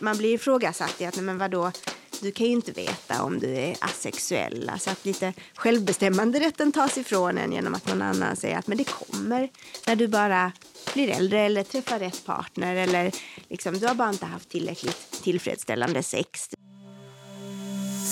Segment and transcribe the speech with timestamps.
[0.00, 1.72] man blir ifrågasatt i att, men vadå,
[2.20, 4.70] du kan ju inte veta om du är asexuell.
[4.72, 8.84] Alltså att lite självbestämmanderätten tas ifrån en genom att någon annan säger att men det
[8.84, 9.48] kommer
[9.86, 10.52] när du bara
[10.92, 13.12] blir äldre eller träffar rätt partner eller
[13.48, 16.50] liksom, du har bara inte haft tillräckligt tillfredsställande sex.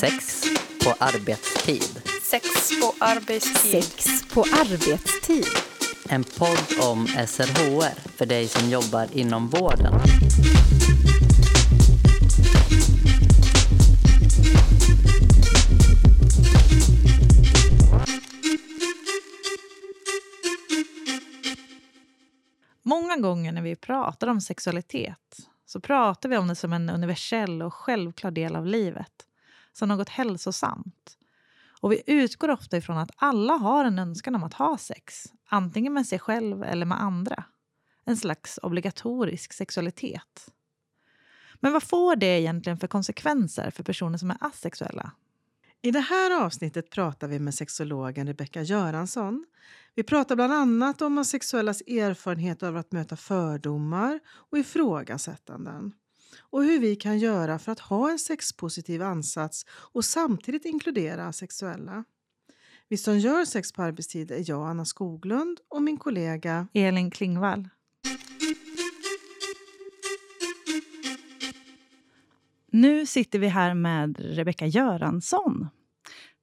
[0.01, 0.45] Sex
[0.85, 2.03] på arbetstid.
[2.23, 2.47] Sex
[2.81, 3.85] på arbetstid.
[3.85, 5.47] Sex på arbetstid.
[6.09, 9.95] En podd om SRHR för dig som jobbar inom vården.
[23.23, 27.75] Gånger när vi pratar om sexualitet så pratar vi om det som en universell och
[27.75, 29.13] självklar del av livet.
[29.73, 31.19] Som något hälsosamt.
[31.81, 35.25] Och vi utgår ofta ifrån att alla har en önskan om att ha sex.
[35.49, 37.45] Antingen med sig själv eller med andra.
[38.05, 40.53] En slags obligatorisk sexualitet.
[41.55, 45.13] Men vad får det egentligen för konsekvenser för personer som är asexuella?
[45.83, 49.47] I det här avsnittet pratar vi med sexologen Rebecka Göransson.
[49.99, 55.93] Vi pratar bland annat om asexuellas erfarenhet av att möta fördomar och ifrågasättanden
[56.41, 62.05] och hur vi kan göra för att ha en sexpositiv ansats och samtidigt inkludera asexuella.
[62.89, 67.69] Vi som gör Sex på arbetstid är jag, Anna Skoglund, och min kollega Elin Klingvall.
[72.73, 75.69] Nu sitter vi här med Rebecka Göransson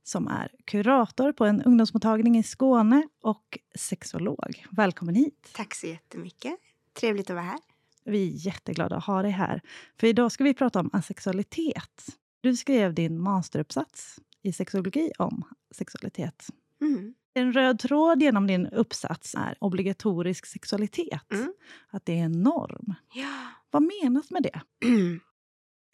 [0.07, 4.65] som är kurator på en ungdomsmottagning i Skåne och sexolog.
[4.71, 5.49] Välkommen hit.
[5.53, 6.55] Tack så jättemycket.
[6.93, 7.59] Trevligt att vara här.
[8.03, 9.61] Vi är jätteglada att ha dig här.
[9.99, 12.05] För idag ska vi prata om asexualitet.
[12.41, 15.43] Du skrev din masteruppsats i sexologi om
[15.75, 16.47] sexualitet.
[16.81, 17.13] Mm.
[17.33, 21.31] En röd tråd genom din uppsats är obligatorisk sexualitet.
[21.31, 21.53] Mm.
[21.89, 22.93] Att det är en norm.
[23.13, 23.47] Ja.
[23.71, 24.61] Vad menas med det?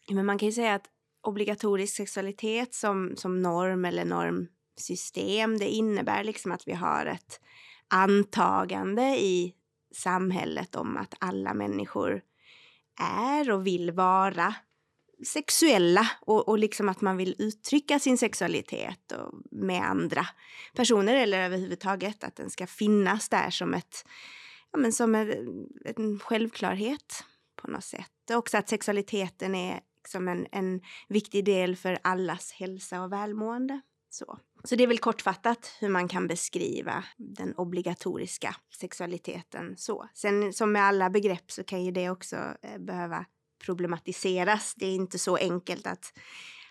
[0.16, 0.90] Men man kan ju säga att
[1.22, 7.40] obligatorisk sexualitet som, som norm eller normsystem, det innebär liksom att vi har ett
[7.88, 9.54] antagande i
[9.96, 12.22] samhället om att alla människor
[13.00, 14.56] är och vill vara
[15.26, 20.28] sexuella och, och liksom att man vill uttrycka sin sexualitet och, med andra
[20.76, 24.06] personer eller överhuvudtaget att den ska finnas där som ett
[24.72, 27.24] ja, men som en, en självklarhet
[27.62, 28.30] på något sätt.
[28.30, 33.81] Och också att sexualiteten är liksom en, en viktig del för allas hälsa och välmående.
[34.09, 34.39] Så.
[34.63, 40.09] Så det är väl kortfattat hur man kan beskriva den obligatoriska sexualiteten så.
[40.13, 43.25] Sen som med alla begrepp så kan ju det också eh, behöva
[43.66, 44.73] problematiseras.
[44.75, 46.13] Det är inte så enkelt att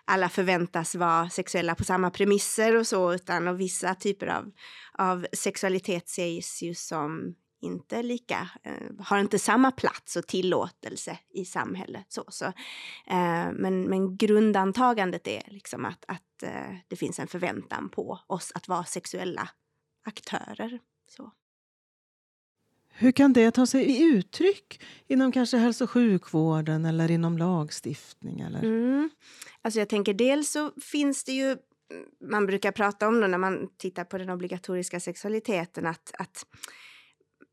[0.05, 4.53] alla förväntas vara sexuella på samma premisser och så, utan och vissa typer av,
[4.93, 11.45] av sexualitet ses ju som inte lika, eh, har inte samma plats och tillåtelse i
[11.45, 12.07] samhället.
[12.09, 12.45] Så, så.
[13.07, 18.53] Eh, men, men grundantagandet är liksom att, att eh, det finns en förväntan på oss
[18.55, 19.49] att vara sexuella
[20.05, 20.79] aktörer.
[21.09, 21.33] Så.
[22.93, 28.41] Hur kan det ta sig i uttryck inom kanske hälso och sjukvården eller inom lagstiftning?
[28.41, 28.63] Eller?
[28.63, 29.11] Mm.
[29.63, 31.57] Alltså jag tänker dels så finns det ju
[32.31, 36.47] man brukar prata om då när man tittar på den obligatoriska sexualiteten att, att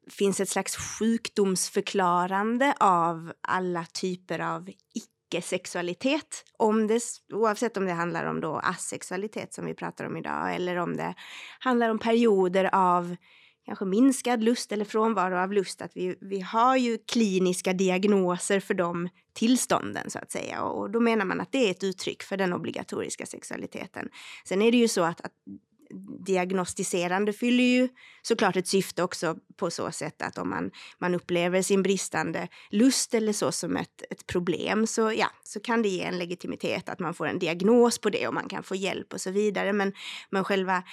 [0.09, 6.45] finns ett slags sjukdomsförklarande av alla typer av icke-sexualitet.
[6.57, 7.01] Om det,
[7.33, 11.13] oavsett om det handlar om då asexualitet som vi pratar om idag eller om det
[11.59, 13.15] handlar om perioder av
[13.67, 15.81] kanske minskad lust eller frånvaro av lust.
[15.81, 20.61] Att vi, vi har ju kliniska diagnoser för de tillstånden så att säga.
[20.61, 24.09] Och då menar man att det är ett uttryck för den obligatoriska sexualiteten.
[24.45, 25.31] Sen är det ju så att, att
[26.25, 27.89] diagnostiserande fyller ju
[28.21, 33.13] såklart ett syfte också på så sätt att om man, man upplever sin bristande lust
[33.13, 36.99] eller så som ett, ett problem så, ja, så kan det ge en legitimitet att
[36.99, 39.73] man får en diagnos på det och man kan få hjälp och så vidare.
[39.73, 39.93] Men,
[40.29, 40.83] men själva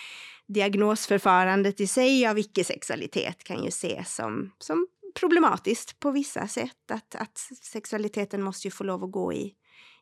[0.46, 6.90] diagnosförfarandet i sig av icke-sexualitet kan ju ses som, som problematiskt på vissa sätt.
[6.90, 9.54] Att, att sexualiteten måste ju få lov att gå i,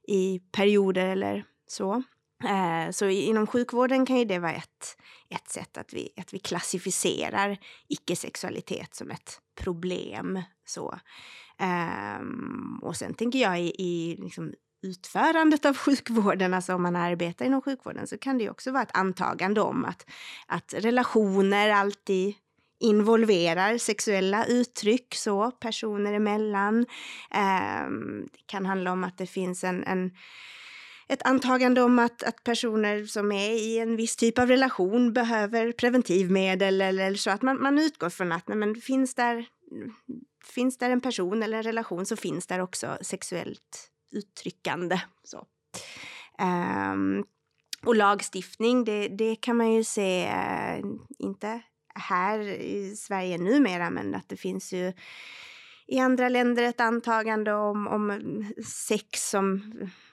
[0.09, 2.03] i perioder eller så.
[2.45, 4.97] Eh, så inom sjukvården kan ju det vara ett,
[5.29, 7.59] ett sätt att vi, att vi klassificerar
[7.89, 10.43] icke-sexualitet som ett problem.
[10.65, 10.99] Så.
[12.21, 14.53] Um, och sen tänker jag i, i liksom
[14.83, 18.97] utförandet av sjukvården, alltså om man arbetar inom sjukvården, så kan det också vara ett
[18.97, 20.07] antagande om att,
[20.47, 22.35] att relationer alltid
[22.81, 26.87] involverar sexuella uttryck så personer emellan.
[27.87, 30.11] Um, det kan handla om att det finns en, en
[31.13, 35.73] ett antagande om att, att personer som är i en viss typ av relation behöver
[35.73, 39.47] preventivmedel eller så att man, man utgår från att nej, men finns, där,
[40.45, 45.01] finns där en person eller en relation så finns där också sexuellt uttryckande.
[45.25, 45.47] Så.
[46.93, 47.25] Um,
[47.87, 50.87] och lagstiftning, det, det kan man ju se, uh,
[51.19, 51.61] inte
[51.95, 54.93] här i Sverige numera, men att det finns ju
[55.87, 59.73] i andra länder ett antagande om, om sex som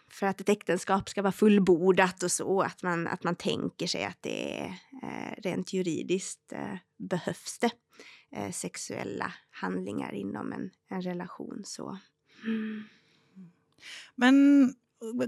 [0.09, 4.05] för att ett äktenskap ska vara fullbordat och så, att man, att man tänker sig
[4.05, 4.65] att det är
[5.03, 7.71] eh, rent juridiskt eh, behövs det
[8.31, 11.61] eh, sexuella handlingar inom en, en relation.
[11.65, 11.97] Så.
[12.45, 12.83] Mm.
[14.15, 14.73] Men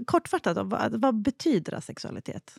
[0.06, 2.58] kortfattat, då, vad, vad betyder asexualitet?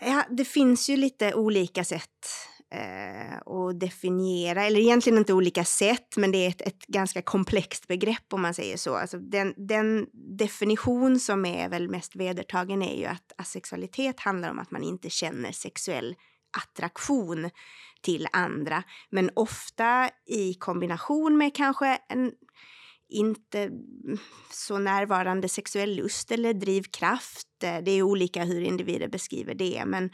[0.00, 2.26] Ja, det finns ju lite olika sätt
[2.74, 7.88] eh, och definiera, eller egentligen inte olika sätt, men det är ett, ett ganska komplext
[7.88, 8.96] begrepp om man säger så.
[8.96, 14.58] Alltså den, den, definition som är väl mest vedertagen är ju att asexualitet handlar om
[14.58, 16.14] att man inte känner sexuell
[16.56, 17.50] attraktion
[18.02, 22.32] till andra, men ofta i kombination med kanske en
[23.08, 23.70] inte
[24.50, 27.46] så närvarande sexuell lust eller drivkraft.
[27.64, 30.10] Eh, det är olika hur individer beskriver det, men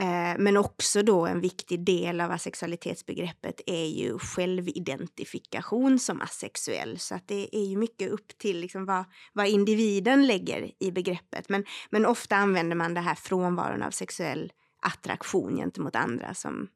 [0.00, 6.98] Eh, men också då en viktig del av asexualitetsbegreppet är ju självidentifikation som asexuell.
[6.98, 11.48] Så att det är ju mycket upp till liksom vad, vad individen lägger i begreppet.
[11.48, 14.52] Men, men ofta använder man det här frånvaron av sexuell
[14.82, 16.68] attraktion gentemot andra som,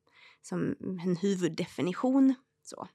[0.43, 0.75] som
[1.05, 2.35] en huvuddefinition.
[2.63, 2.89] Så.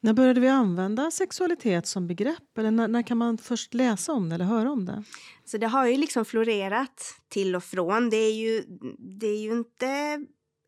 [0.00, 2.58] När började vi använda sexualitet som begrepp?
[2.58, 5.04] Eller när, när, kan man först läsa om det eller höra om det?
[5.44, 8.10] Så det har ju liksom florerat till och från.
[8.10, 8.64] Det är ju,
[8.98, 10.20] det är ju inte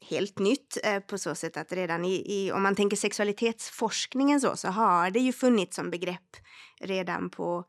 [0.09, 4.56] helt nytt eh, på så sätt att redan i, i, om man tänker sexualitetsforskningen så,
[4.56, 6.37] så har det ju funnits som begrepp
[6.81, 7.65] redan på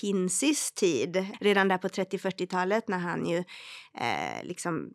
[0.00, 1.26] Kinseys tid.
[1.40, 3.38] Redan där på 30-40-talet när han ju
[3.98, 4.92] eh, liksom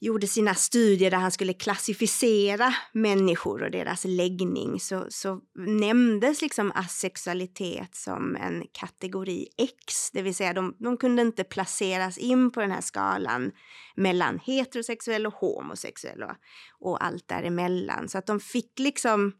[0.00, 6.72] gjorde sina studier där han skulle klassificera människor och deras läggning så, så nämndes liksom
[6.74, 12.60] asexualitet som en kategori X, det vill säga de, de kunde inte placeras in på
[12.60, 13.52] den här skalan
[13.96, 16.36] mellan heterosexuell och homosexuell och,
[16.80, 18.08] och allt däremellan.
[18.08, 19.32] Så att de fick liksom,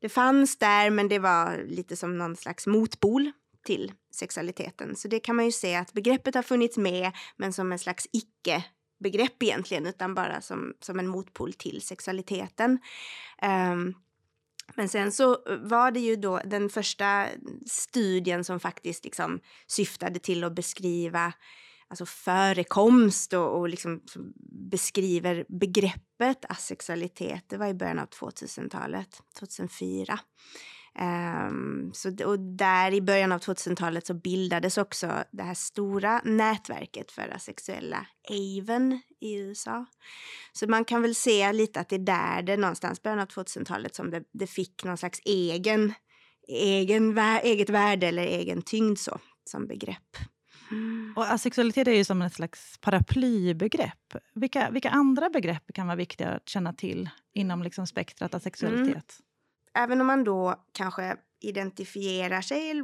[0.00, 3.32] det fanns där men det var lite som någon slags motpol
[3.66, 4.96] till sexualiteten.
[4.96, 8.08] Så det kan man ju se att begreppet har funnits med men som en slags
[8.12, 8.64] icke
[8.98, 12.78] begrepp egentligen, utan bara som, som en motpol till sexualiteten.
[13.72, 13.94] Um,
[14.74, 17.26] men sen så var det ju då den första
[17.66, 21.32] studien som faktiskt liksom syftade till att beskriva
[21.88, 24.00] alltså förekomst och, och liksom
[24.70, 27.44] beskriver begreppet asexualitet.
[27.46, 30.18] Det var i början av 2000-talet, 2004.
[31.00, 37.12] Um, så, och där i början av 2000-talet så bildades också det här stora nätverket
[37.12, 39.86] för asexuella, AVEN i USA.
[40.52, 43.94] Så man kan väl se lite att det är där det någonstans, början av 2000-talet,
[43.94, 45.94] som det, det, fick någon slags egen,
[46.48, 50.16] egen, eget värde eller egen tyngd så, som begrepp.
[51.16, 54.14] Och asexualitet är ju som ett slags paraplybegrepp.
[54.34, 58.86] Vilka, vilka andra begrepp kan vara viktiga att känna till inom liksom spektrat av sexualitet?
[58.88, 59.25] Mm
[59.76, 62.82] även om man då kanske identifierar sig,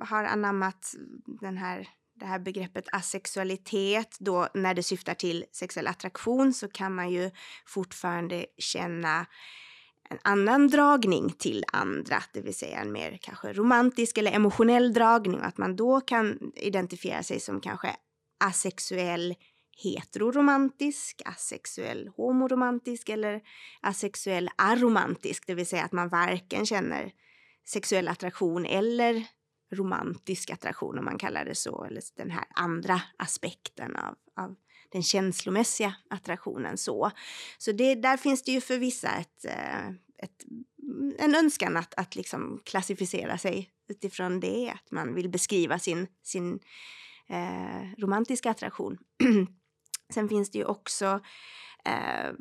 [0.00, 0.94] har anammat
[1.40, 6.94] den här, det här begreppet asexualitet då när det syftar till sexuell attraktion så kan
[6.94, 7.30] man ju
[7.66, 9.26] fortfarande känna
[10.10, 15.40] en annan dragning till andra, det vill säga en mer kanske romantisk eller emotionell dragning.
[15.40, 17.96] Att man då kan identifiera sig som kanske
[18.44, 19.34] asexuell
[19.76, 23.40] heteroromantisk, asexuell homoromantisk eller
[23.80, 27.12] asexuell aromantisk, det vill säga att man varken känner
[27.66, 29.26] sexuell attraktion eller
[29.72, 34.56] romantisk attraktion om man kallar det så, eller den här andra aspekten av, av
[34.92, 36.78] den känslomässiga attraktionen.
[36.78, 37.10] Så,
[37.58, 40.44] så det, där finns det ju för vissa ett, eh, ett,
[40.82, 46.06] mm, en önskan att, att liksom klassificera sig utifrån det, att man vill beskriva sin,
[46.22, 46.60] sin
[47.28, 48.98] eh, romantiska attraktion.
[50.10, 51.20] Sen finns det ju också
[51.84, 52.32] eh,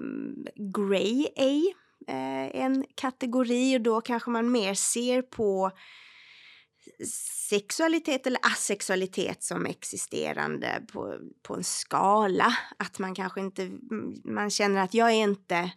[0.55, 1.73] Grey A,
[2.07, 5.71] eh, en kategori och då kanske man mer ser på
[7.49, 12.57] sexualitet eller asexualitet som existerande på, på en skala.
[12.77, 13.71] Att man kanske inte,
[14.23, 15.71] man känner att jag är inte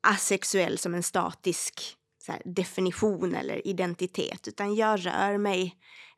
[0.00, 5.74] asexuell som en statisk här, definition eller identitet utan jag rör mig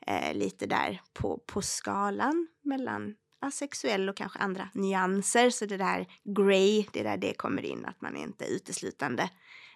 [0.07, 5.51] eh, lite där på, på skalan mellan asexuell och kanske andra nyanser.
[5.51, 9.31] Så det där grey, det är där det kommer in, att man är inte uteslutande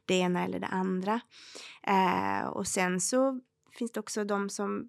[0.06, 1.21] det ena eller det andra.
[1.83, 3.40] Eh, och sen så
[3.78, 4.88] finns det också de som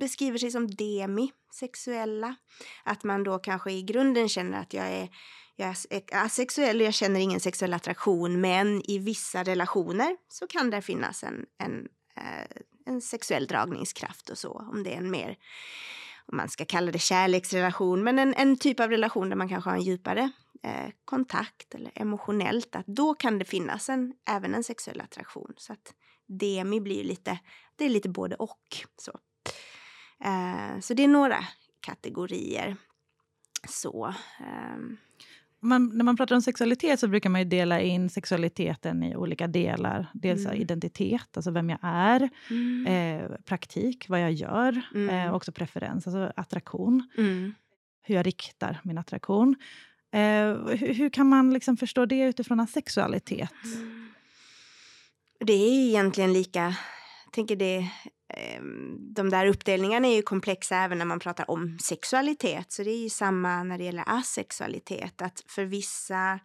[0.00, 2.36] beskriver sig som demisexuella.
[2.84, 5.08] Att man då kanske i grunden känner att jag är,
[5.56, 10.70] jag är asexuell och jag känner ingen sexuell attraktion men i vissa relationer så kan
[10.70, 14.52] det finnas en, en, eh, en sexuell dragningskraft och så.
[14.72, 15.36] Om det är en mer,
[16.26, 19.70] om man ska kalla det kärleksrelation, men en, en typ av relation där man kanske
[19.70, 20.30] har en djupare
[20.62, 25.54] eh, kontakt eller emotionellt, att då kan det finnas en, även en sexuell attraktion.
[25.56, 25.94] Så att
[26.26, 27.38] demi blir lite,
[27.76, 28.76] det är lite både och.
[28.96, 29.12] Så,
[30.24, 31.44] eh, så det är några
[31.80, 32.76] kategorier.
[33.68, 34.14] Så.
[34.40, 34.76] eh,
[35.64, 39.46] man, när man pratar om sexualitet så brukar man ju dela in sexualiteten i olika
[39.46, 40.06] delar.
[40.14, 40.60] Dels Mm.
[40.60, 42.28] identitet, alltså vem jag är.
[42.50, 44.80] mm, Eh, praktik, vad jag gör.
[44.94, 45.08] Mm.
[45.28, 47.08] Eh, också preferens, alltså attraktion.
[47.18, 47.54] mm.
[48.04, 49.56] Hur jag riktar min attraktion.
[50.12, 50.20] Eh,
[50.76, 53.50] hur, hur kan man liksom förstå det utifrån en sexualitet?
[55.40, 56.60] Det är egentligen lika,
[57.24, 57.86] jag tänker det,
[58.32, 62.72] Ehm, de där uppdelningarna är ju komplexa även när man pratar om sexualitet.
[62.72, 65.22] Så det är ju samma när det gäller asexualitet.
[65.22, 66.40] Att för vissa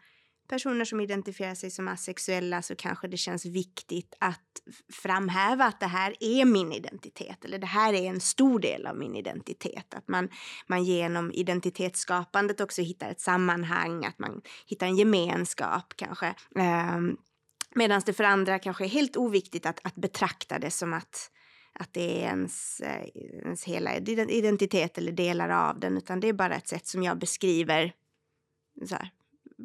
[0.49, 4.41] personer som identifierar sig som asexuella så kanske det känns viktigt att
[4.93, 7.45] framhäva att det här är min identitet.
[7.45, 9.93] Eller det här är en stor del av min identitet.
[9.93, 10.29] Att man,
[10.67, 16.35] man genom identitetsskapandet också hittar ett sammanhang, att man hittar en gemenskap kanske.
[16.55, 17.17] Ehm,
[17.75, 21.31] Medan det för andra kanske är helt oviktigt att, att betrakta det som att,
[21.79, 23.95] att det är ens, eh, ens hela
[24.29, 27.93] identitet eller delar av den, utan det är bara ett sätt som jag beskriver
[28.89, 29.09] så här,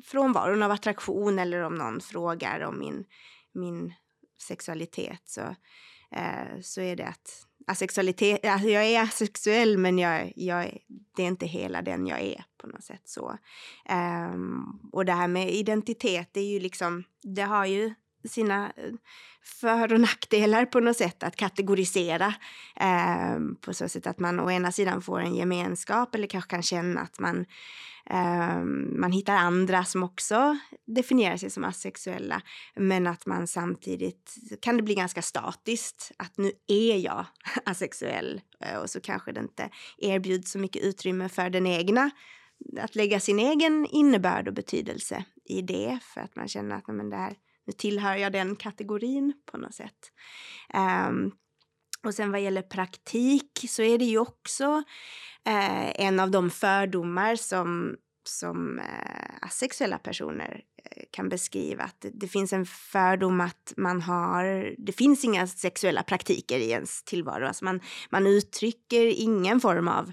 [0.04, 3.04] frånvaron av attraktion eller om någon frågar om min,
[3.52, 3.92] min
[4.48, 5.40] sexualitet så,
[6.10, 10.78] eh, så är det att asexualitet, alltså jag är asexuell men jag, jag, är-
[11.16, 13.38] det är inte hela den jag är på något sätt så.
[13.84, 17.94] Ehm, och det här med identitet, det är ju liksom, det har ju
[18.28, 18.92] sina eh,
[19.44, 22.34] för och nackdelar på något sätt att kategorisera.
[22.80, 26.62] eh, på så sätt att man å ena sidan får en gemenskap eller kanske kan
[26.62, 27.46] känna att man,
[28.10, 28.64] eh,
[28.98, 32.42] man hittar andra som också definierar sig som asexuella.
[32.74, 37.26] Men att man samtidigt kan det bli ganska statiskt att nu är jag
[37.64, 42.10] asexuell eh, och så kanske det inte erbjuds så mycket utrymme för den egna
[42.80, 47.10] att lägga sin egen innebörd och betydelse i det för att man känner att men
[47.10, 47.34] det här,
[47.66, 50.12] nu tillhör jag den kategorin på något sätt.
[51.08, 51.32] Um,
[52.04, 54.82] och sen vad gäller praktik så är det ju också
[55.46, 61.84] eh, en av de fördomar som, som eh, asexuella personer eh, kan beskriva.
[61.84, 66.70] Att det, det finns en fördom att man har, det finns inga sexuella praktiker i
[66.70, 67.46] ens tillvaro.
[67.46, 70.12] Alltså man, man uttrycker ingen form av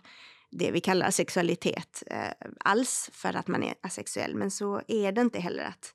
[0.51, 4.35] det vi kallar sexualitet eh, alls för att man är asexuell.
[4.35, 5.93] Men så är det inte heller att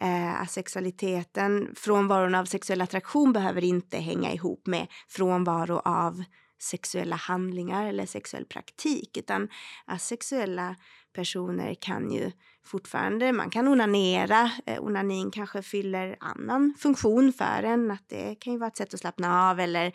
[0.00, 6.24] eh, asexualiteten, frånvaron av sexuell attraktion behöver inte hänga ihop med frånvaro av
[6.58, 9.48] sexuella handlingar eller sexuell praktik utan
[9.84, 10.76] asexuella
[11.12, 12.32] personer kan ju
[12.64, 18.52] fortfarande, man kan onanera, eh, onanin kanske fyller annan funktion för en, att det kan
[18.52, 19.86] ju vara ett sätt att slappna av eller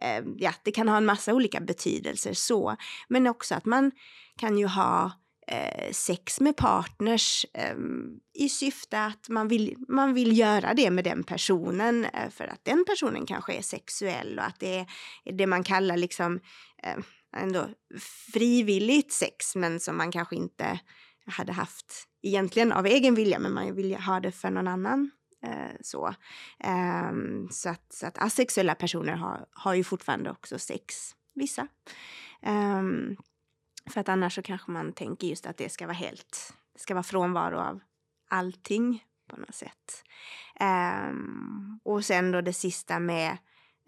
[0.00, 2.76] eh, ja, det kan ha en massa olika betydelser så.
[3.08, 3.90] Men också att man
[4.36, 5.12] kan ju ha
[5.48, 7.76] eh, sex med partners eh,
[8.34, 12.64] i syfte att man vill, man vill göra det med den personen eh, för att
[12.64, 14.86] den personen kanske är sexuell och att det
[15.24, 16.40] är det man kallar liksom
[16.82, 16.96] eh,
[17.36, 17.68] ändå
[18.32, 20.80] frivilligt sex men som man kanske inte
[21.26, 25.10] hade haft egentligen av egen vilja men man vill ha det för någon annan.
[25.42, 26.14] Eh, så
[26.64, 31.68] ehm, så, att, så att asexuella personer har, har ju fortfarande också sex, vissa.
[32.42, 33.16] Ehm,
[33.90, 36.94] för att annars så kanske man tänker just att det ska vara helt, det ska
[36.94, 37.80] vara frånvaro av
[38.28, 40.04] allting på något sätt.
[40.60, 43.38] Um, och sen då det sista med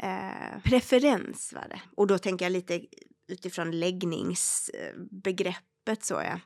[0.02, 1.80] uh, preferens var det.
[1.96, 2.80] Och då tänker jag lite
[3.28, 6.40] utifrån läggningsbegreppet så ja.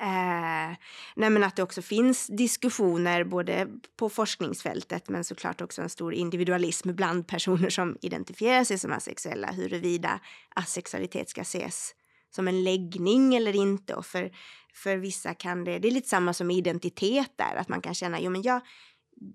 [0.00, 0.76] Eh,
[1.16, 6.14] nej men att det också finns diskussioner både på forskningsfältet men såklart också en stor
[6.14, 10.20] individualism bland personer som identifierar sig som asexuella huruvida
[10.54, 11.94] asexualitet ska ses
[12.30, 13.94] som en läggning eller inte.
[13.94, 14.30] Och för,
[14.74, 18.20] för vissa kan det, det är lite samma som identitet där, att man kan känna,
[18.20, 18.60] jo men jag,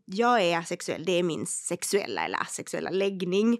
[0.06, 3.54] jag är asexuell, det är min sexuella eller asexuella läggning.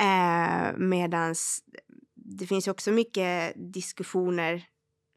[0.00, 1.62] Eh, medans
[2.38, 4.64] det finns också mycket diskussioner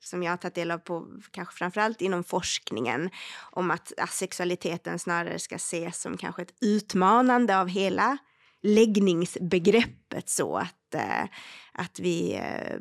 [0.03, 3.09] som jag har tagit del av på kanske framförallt inom forskningen
[3.51, 8.17] om att asexualiteten snarare ska ses som kanske ett utmanande av hela
[8.61, 11.25] läggningsbegreppet så att, Eh,
[11.71, 12.77] att vi eh,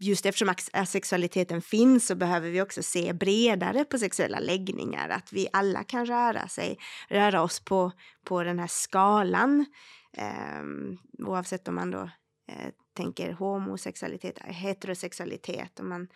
[0.00, 5.48] just eftersom asexualiteten finns så behöver vi också se bredare på sexuella läggningar att vi
[5.52, 7.92] alla kan röra sig röra oss på,
[8.24, 9.66] på den här skalan
[10.12, 12.10] ehm, oavsett om man då
[12.48, 16.08] eh, tänker homosexualitet, heterosexualitet om man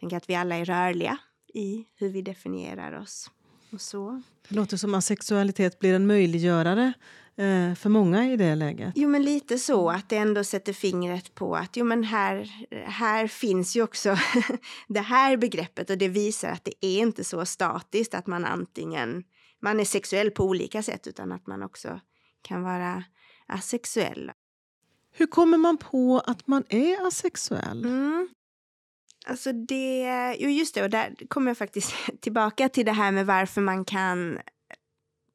[0.00, 1.18] tänker att vi alla är rörliga
[1.54, 3.30] i hur vi definierar oss.
[3.72, 4.22] och så.
[4.48, 6.92] Det låter som att sexualitet blir en möjliggörare
[7.76, 8.92] för många i det läget.
[8.96, 12.50] Jo, men lite så att det ändå sätter fingret på att jo, men här,
[12.86, 14.16] här finns ju också
[14.88, 19.24] det här begreppet och det visar att det är inte så statiskt att man antingen
[19.62, 22.00] man är sexuell på olika sätt utan att man också
[22.42, 23.04] kan vara
[23.46, 24.32] asexuell.
[25.12, 27.84] Hur kommer man på att man är asexuell?
[27.84, 28.28] Mm.
[29.26, 33.26] Alltså det, jo just det, och där kommer jag faktiskt tillbaka till det här med
[33.26, 34.38] varför man kan,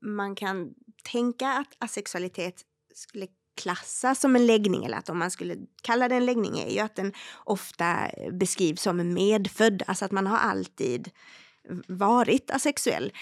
[0.02, 0.74] man kan
[1.12, 2.62] tänka att asexualitet
[2.94, 6.70] skulle klassas som en läggning eller att om man skulle kalla det en läggning är
[6.70, 11.10] ju att den ofta beskrivs som medfödd, alltså att man har alltid
[11.88, 13.14] varit asexuell.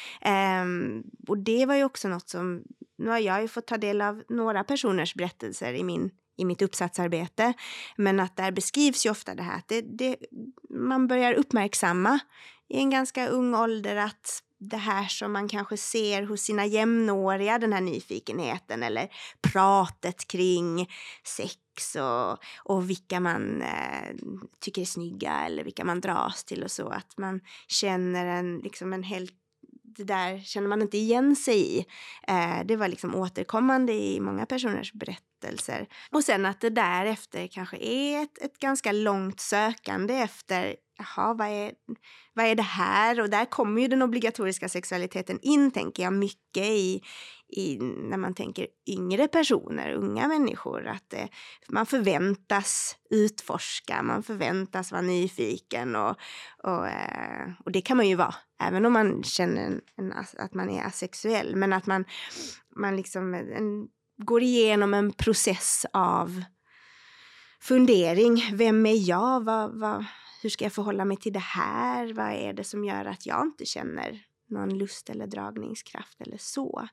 [0.63, 2.63] Um, och det var ju också något som,
[2.97, 6.61] nu har jag ju fått ta del av några personers berättelser i min i mitt
[6.61, 7.53] uppsatsarbete.
[7.95, 10.17] Men att där beskrivs ju ofta det här att det, det,
[10.69, 12.19] man börjar uppmärksamma
[12.69, 17.59] i en ganska ung ålder att det här som man kanske ser hos sina jämnåriga,
[17.59, 19.09] den här nyfikenheten eller
[19.41, 20.89] pratet kring
[21.23, 24.15] sex och, och vilka man eh,
[24.59, 26.89] tycker är snygga eller vilka man dras till och så.
[26.89, 29.33] Att man känner en, liksom en helt
[29.97, 31.85] det där känner man inte igen sig i.
[32.27, 35.87] Eh, det var liksom återkommande i många personers berättelser.
[36.11, 41.47] Och sen att det därefter kanske är ett, ett ganska långt sökande efter jaha, vad
[41.47, 41.71] är,
[42.33, 43.21] vad är det här?
[43.21, 47.01] Och där kommer ju den obligatoriska sexualiteten in, tänker jag, mycket i,
[47.47, 50.87] i när man tänker yngre personer, unga människor.
[50.87, 51.25] Att eh,
[51.69, 56.15] man förväntas utforska, man förväntas vara nyfiken och,
[56.63, 60.53] och, eh, och det kan man ju vara, även om man känner en, en, att
[60.53, 61.55] man är asexuell.
[61.55, 62.05] Men att man,
[62.75, 63.87] man liksom eh, en,
[64.17, 66.43] går igenom en process av
[67.61, 68.49] fundering.
[68.53, 69.43] Vem är jag?
[69.43, 70.05] Vad, vad,
[70.45, 72.13] hur ska jag förhålla mig till det här?
[72.13, 76.87] Vad är det som gör att jag inte känner någon lust eller dragningskraft eller så.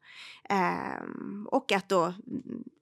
[1.02, 2.14] Um, och att då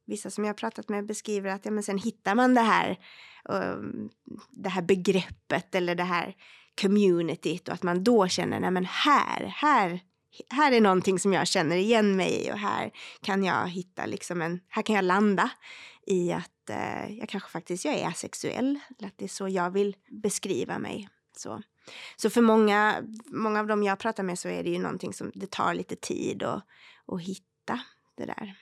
[0.06, 2.98] vissa som jag pratat med beskriver att ja, men sen hittar man det här,
[3.44, 4.10] um,
[4.50, 6.36] det här begreppet eller det här
[6.80, 10.00] communityt och att man då känner nej men här, här,
[10.50, 12.90] här är någonting som jag känner igen mig i och här
[13.22, 15.50] kan jag hitta liksom en, här kan jag landa
[16.06, 19.70] i att eh, jag kanske faktiskt jag är asexuell, eller att det är så jag
[19.70, 21.08] vill beskriva mig.
[21.36, 21.62] Så.
[22.16, 25.32] Så för många, många av dem jag pratar med så är det ju någonting som
[25.34, 26.64] det tar lite tid att,
[27.06, 27.80] att hitta
[28.16, 28.54] det där.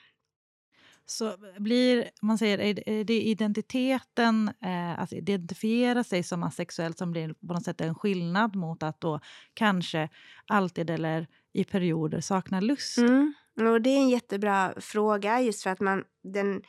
[1.11, 7.35] Så blir, man säger, är det identiteten, eh, att identifiera sig som asexuell som blir
[7.47, 9.21] på något sätt en skillnad mot att då
[9.55, 10.09] kanske
[10.47, 12.99] alltid eller i perioder sakna lust?
[12.99, 13.35] Mm.
[13.61, 16.62] Och det är en jättebra fråga just för att man, den,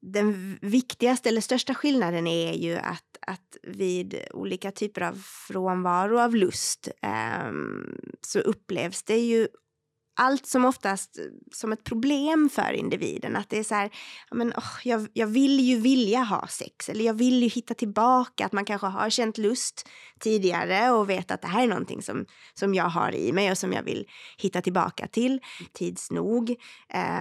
[0.00, 6.34] den viktigaste eller största skillnaden är ju att, att vid olika typer av frånvaro av
[6.34, 7.52] lust eh,
[8.20, 9.48] så upplevs det ju
[10.20, 13.36] allt som oftast eh, som ett problem för individen.
[13.36, 13.90] Att det är så här,
[14.30, 18.46] men, oh, jag, jag vill ju vilja ha sex eller jag vill ju hitta tillbaka.
[18.46, 19.88] Att man kanske har känt lust
[20.20, 23.58] tidigare och vet att det här är någonting som, som jag har i mig och
[23.58, 24.06] som jag vill
[24.38, 25.40] hitta tillbaka till
[25.72, 26.50] tids nog.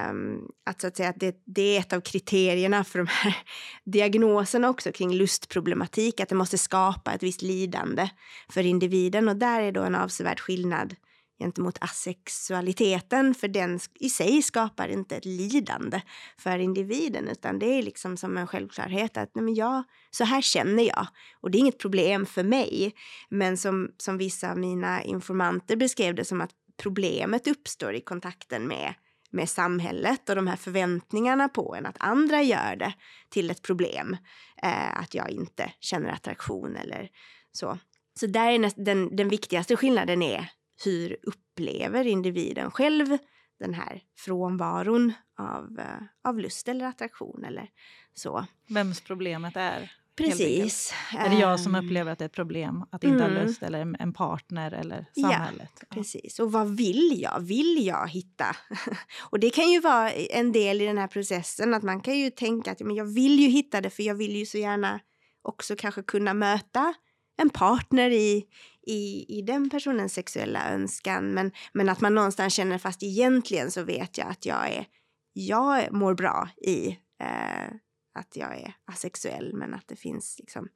[0.10, 3.38] Um, att så att säga att det, det är ett av kriterierna för de här
[3.86, 6.20] diagnoserna också kring lustproblematik.
[6.20, 8.10] Att det måste skapa ett visst lidande
[8.50, 10.96] för individen och där är då en avsevärd skillnad
[11.40, 16.02] gentemot asexualiteten för den i sig skapar inte ett lidande
[16.38, 20.42] för individen utan det är liksom som en självklarhet att nej men jag, så här
[20.42, 21.08] känner jag
[21.42, 22.96] och det är inget problem för mig.
[23.30, 28.68] Men som, som vissa av mina informanter beskrev det som att problemet uppstår i kontakten
[28.68, 28.94] med
[29.32, 32.94] med samhället och de här förväntningarna på en att andra gör det
[33.30, 34.18] till ett problem.
[34.64, 37.10] Eh, att jag inte känner attraktion eller
[37.52, 37.78] så.
[38.20, 40.52] Så där är näst, den, den viktigaste skillnaden är
[40.86, 43.18] hur upplever individen själv
[43.60, 47.70] den här frånvaron av, eh, av lust eller attraktion eller
[48.14, 48.46] så.
[48.70, 49.92] Vems problemet är.
[50.20, 50.94] Precis.
[51.18, 53.36] Är det jag som ehm, upplever att det är ett problem att inte mm.
[53.36, 55.72] ha lust eller en partner eller samhället?
[55.80, 56.40] Ja, ja, precis.
[56.40, 57.40] Och vad vill jag?
[57.40, 58.56] Vill jag hitta?
[59.22, 62.30] och det kan ju vara en del i den här processen att man kan ju
[62.30, 65.00] tänka att men jag vill ju hitta det för jag vill ju så gärna
[65.42, 66.94] också kanske kunna möta
[67.38, 68.46] en partner i,
[68.90, 71.34] i, i den personens sexuella önskan.
[71.34, 74.86] Men, men att man någonstans känner fast egentligen så vet jag att jag är
[75.34, 76.90] jag mår bra i
[77.22, 77.68] eh,
[78.14, 80.68] att jag är asexuell men att det finns liksom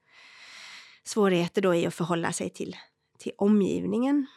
[1.04, 2.76] svårigheter då i att förhålla sig till,
[3.19, 4.28] till omgivningen.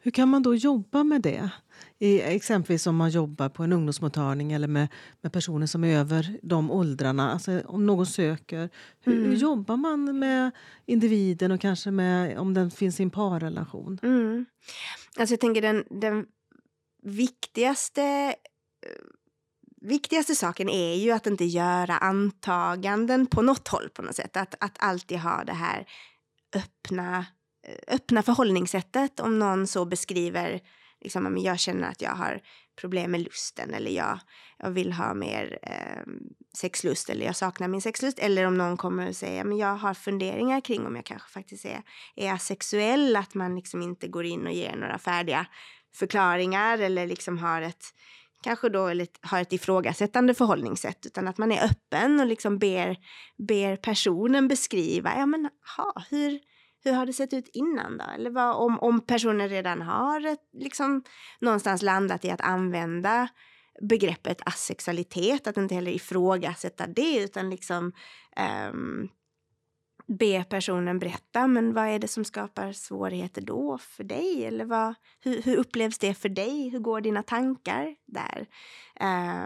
[0.00, 1.50] Hur kan man då jobba med det?
[1.98, 4.88] I, exempelvis om man jobbar på en ungdomsmottagning eller med,
[5.20, 7.32] med personer som är över de åldrarna.
[7.32, 8.70] Alltså om någon söker.
[9.00, 9.30] Hur, Mm.
[9.30, 10.50] hur jobbar man med
[10.86, 13.98] individen och kanske med om den finns i en parrelation?
[14.02, 14.46] Mm.
[15.18, 16.26] Alltså jag tänker den, den
[17.02, 18.34] viktigaste eh,
[19.80, 24.36] viktigaste saken är ju att inte göra antaganden på något håll på något sätt.
[24.36, 25.86] Att, att alltid ha det här
[26.56, 27.26] öppna,
[27.88, 29.20] öppna förhållningssättet.
[29.20, 30.60] Om någon så beskriver,
[31.00, 32.40] liksom, jag känner att jag har
[32.80, 34.18] problem med lusten eller jag,
[34.58, 36.12] jag vill ha mer eh,
[36.56, 38.18] sexlust eller jag saknar min sexlust.
[38.18, 41.64] Eller om någon kommer och säger men jag har funderingar kring om jag kanske faktiskt
[41.64, 41.82] är,
[42.16, 43.16] är asexuell.
[43.16, 45.46] Att man liksom inte går in och ger några färdiga
[45.94, 47.84] förklaringar eller liksom har ett
[48.42, 52.96] kanske då har ett ifrågasättande förhållningssätt utan att man är öppen och liksom ber,
[53.48, 56.40] ber personen beskriva, ja men ha, hur,
[56.84, 58.04] hur har det sett ut innan då?
[58.04, 61.02] Eller vad, om, om personen redan har ett, liksom,
[61.40, 63.28] någonstans landat i att använda
[63.80, 67.92] begreppet asexualitet, att inte heller ifrågasätta det utan liksom
[68.70, 69.08] um,
[70.08, 74.44] be personen berätta, men vad är det som skapar svårigheter då för dig?
[74.44, 76.68] Eller vad, hur, hur upplevs det för dig?
[76.68, 78.46] Hur går dina tankar där?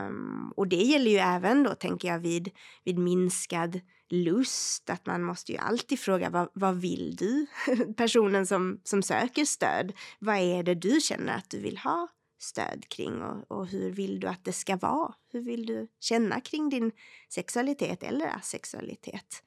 [0.07, 2.51] Um, och det gäller ju även då, tänker jag, vid,
[2.85, 3.81] vid minskad
[4.13, 4.91] lust.
[4.91, 7.47] Att man måste ju alltid fråga vad, vad vill du?
[7.97, 12.89] Personen som, som söker stöd, vad är det du känner att du vill ha stöd
[12.89, 15.15] kring och, och hur vill du att det ska vara?
[15.33, 16.93] Hur vill du känna kring din
[17.29, 19.43] sexualitet eller asexualitet?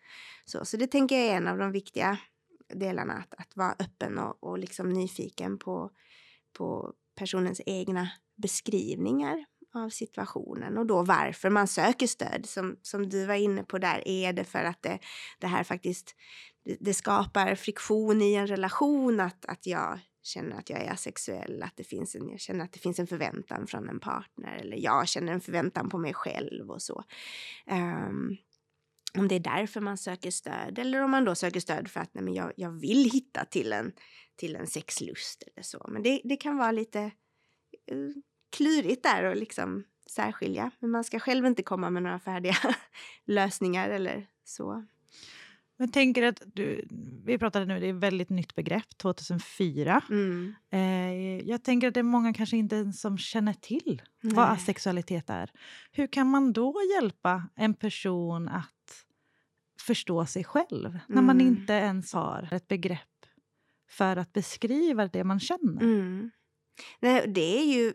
[0.46, 2.18] Så, så det tänker jag är en av de viktiga
[2.74, 5.92] delarna, att, att vara öppen och, och liksom nyfiken på,
[6.58, 9.46] på personens egna beskrivningar
[9.76, 12.46] av situationen och då varför man söker stöd.
[12.46, 15.00] Som, som du var inne på där, är det för att det,
[15.40, 16.16] det här faktiskt
[16.80, 21.78] det, skapar friktion i en relation att, att jag känner att jag är asexuell, att
[21.78, 25.08] det finns en, jag känner att det finns en förväntan från en partner eller jag
[25.08, 27.04] känner en förväntan på mig själv och så.
[27.72, 28.38] Um,
[29.18, 32.14] om det är därför man söker stöd eller om man då söker stöd för att
[32.14, 33.92] nej, men jag, jag vill hitta till en,
[34.36, 35.86] till en sexlust eller så.
[35.90, 37.12] Men det, det kan vara lite
[37.92, 38.16] uh,
[38.58, 40.72] klurigt där och liksom särskilja.
[40.80, 42.56] Men man ska själv inte komma med några färdiga
[43.26, 44.86] lösningar eller så.
[45.78, 46.88] Men tänker att du,
[47.26, 50.02] vi pratade nu, det är ett väldigt nytt begrepp, 2004.
[50.10, 50.56] Mm.
[50.70, 54.56] Eh, jag tänker att det är många kanske inte ens som känner till vad Nej.
[54.56, 55.52] asexualitet är.
[55.92, 59.06] Hur kan man då hjälpa en person att
[59.82, 61.48] förstå sig själv när man Mm.
[61.48, 63.26] inte ens har ett begrepp
[63.90, 65.82] för att beskriva det man känner?
[65.82, 66.32] Mm.
[67.00, 67.94] Nej, det är ju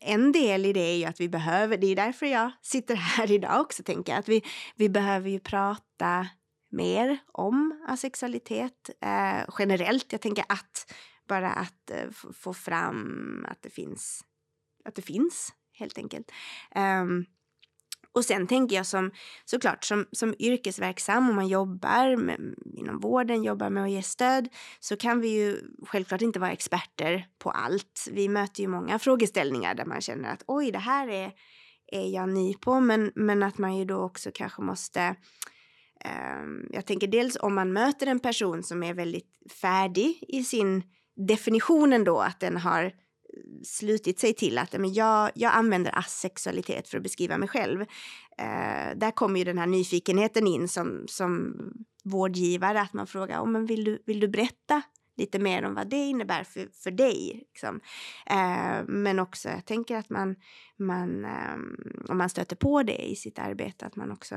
[0.00, 3.30] en del i det är ju att vi behöver, det är därför jag sitter här
[3.32, 4.42] idag också tänker jag, att vi,
[4.76, 6.28] vi behöver ju prata
[6.70, 10.12] mer om asexualitet eh, generellt.
[10.12, 10.94] Jag tänker att
[11.28, 14.24] bara att eh, få fram att det finns,
[14.84, 16.32] att det finns helt enkelt.
[16.70, 17.24] Ehm,
[18.12, 19.10] och sen tänker jag som
[19.44, 24.48] såklart som, som yrkesverksam om man jobbar med, inom vården, jobbar med att ge stöd
[24.80, 28.08] så kan vi ju självklart inte vara experter på allt.
[28.12, 31.32] Vi möter ju många frågeställningar där man känner att oj, det här är,
[31.92, 35.00] är jag ny på, men, men att man ju då också kanske måste
[36.04, 39.28] ehm, jag tänker dels om man möter en person som är väldigt
[39.60, 40.82] färdig i sin
[41.26, 42.92] definition ändå, att den har
[43.64, 47.80] slutit sig till att men jag, jag använder asexualitet för att beskriva mig själv.
[48.38, 51.54] Eh, där kommer ju den här nyfikenheten in som, som
[52.04, 54.82] vårdgivare, att man frågar oh, men vill, du, vill du berätta
[55.16, 57.32] lite mer om vad det innebär för, för dig.
[57.34, 57.80] Liksom.
[58.26, 60.36] Eh, men också, jag tänker att man,
[60.76, 61.54] man eh,
[62.08, 64.34] om man stöter på det i sitt arbete, att man också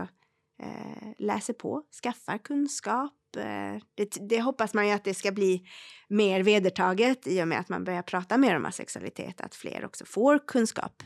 [0.60, 3.13] eh, läser på, skaffar kunskap.
[3.38, 5.63] Eh, det, det hoppas man ju att det ska bli
[6.08, 10.06] mer vedertaget i och med att man börjar prata mer om asexualitet, att fler också
[10.06, 11.04] får kunskap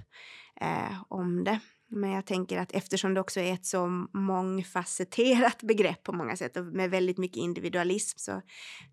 [0.62, 1.60] eh, om det.
[1.90, 6.58] Men jag tänker att eftersom det också är ett så mångfacetterat begrepp på många sätt
[6.58, 8.42] och med väldigt mycket individualism så,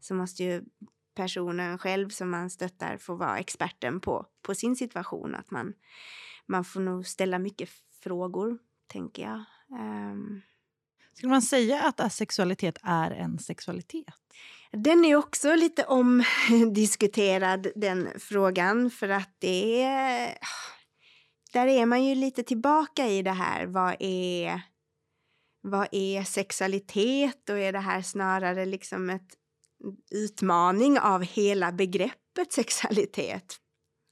[0.00, 0.62] så måste ju
[1.16, 5.34] personen själv som man stöttar få vara experten på, på sin situation.
[5.34, 5.72] Att man,
[6.46, 7.68] man får nog ställa mycket
[8.02, 9.44] frågor, tänker jag.
[9.80, 10.40] Ehm,
[11.14, 14.14] skulle man säga att asexualitet är en sexualitet?
[14.72, 20.38] Den är också lite omdiskuterad den frågan för att det är...
[21.52, 23.66] Där är man ju lite tillbaka i det här.
[23.66, 24.60] Vad är,
[25.62, 29.28] vad är sexualitet och är det här snarare liksom ett
[30.10, 33.56] utmaning av hela begreppet sexualitet?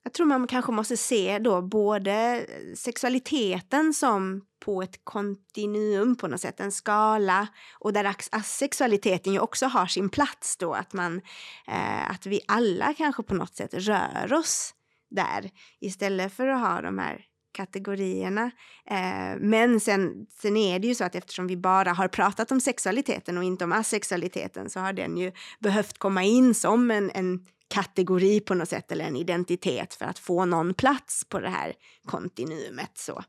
[0.02, 6.40] Jag tror man kanske måste se då både sexualiteten som på ett kontinuum på något
[6.40, 11.20] sätt, en skala och där asexualiteten ju också har sin plats då, att man,
[11.68, 14.74] eh, att vi alla kanske på något sätt rör oss
[15.10, 18.50] där istället för att ha de här kategorierna.
[18.90, 22.60] Eh, men sen, sen är det ju så att eftersom vi bara har pratat om
[22.60, 27.46] sexualiteten och inte om asexualiteten så har den ju behövt komma in som en, en
[27.72, 31.72] kategori på något sätt eller en identitet för att få någon plats på det här
[32.04, 32.90] kontinuumet.
[32.94, 33.22] Så.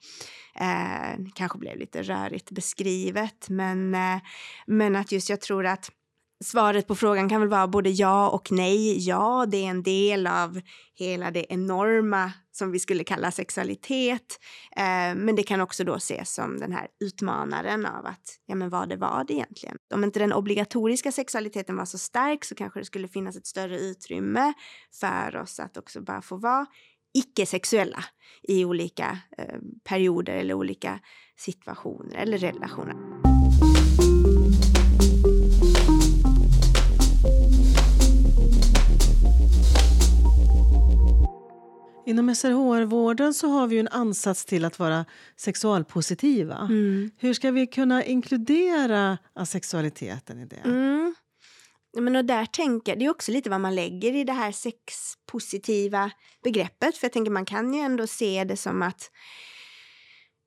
[0.56, 4.21] Eh, kanske blev lite rörigt beskrivet men, eh,
[4.67, 5.91] men att just jag tror att
[6.43, 9.08] Svaret på frågan kan väl vara både ja och nej.
[9.08, 10.62] Ja, det är en del av
[10.95, 14.39] hela det enorma som vi skulle kalla sexualitet.
[14.75, 18.69] Eh, men det kan också då ses som den här utmanaren av att, ja men
[18.69, 19.77] vad det var det egentligen?
[19.93, 23.79] Om inte den obligatoriska sexualiteten var så stark så kanske det skulle finnas ett större
[23.79, 24.53] utrymme
[24.99, 26.65] för oss att också bara få vara
[27.13, 28.03] icke-sexuella
[28.43, 30.99] i olika eh, perioder eller olika
[31.37, 33.33] situationer eller relationer.
[42.05, 45.05] Inom SRHR-vården så har vi en ansats till att vara
[45.37, 46.57] sexualpositiva.
[46.57, 47.11] Mm.
[47.17, 50.55] Hur ska vi kunna inkludera asexualiteten i det?
[50.55, 51.15] Mm.
[51.97, 56.11] Men och där tänker, det är också lite vad man lägger i det här sexpositiva
[56.43, 56.97] begreppet.
[56.97, 59.11] För jag tänker man kan ju ändå se det som att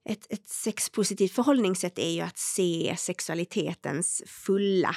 [0.09, 4.97] ett, ett sexpositivt förhållningssätt är ju att se sexualitetens fulla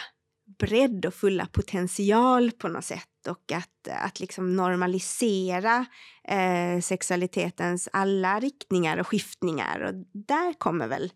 [0.59, 5.85] bredd och fulla potential på något sätt och att, att liksom normalisera
[6.27, 9.79] eh, sexualitetens alla riktningar och skiftningar.
[9.79, 11.11] Och där kommer väl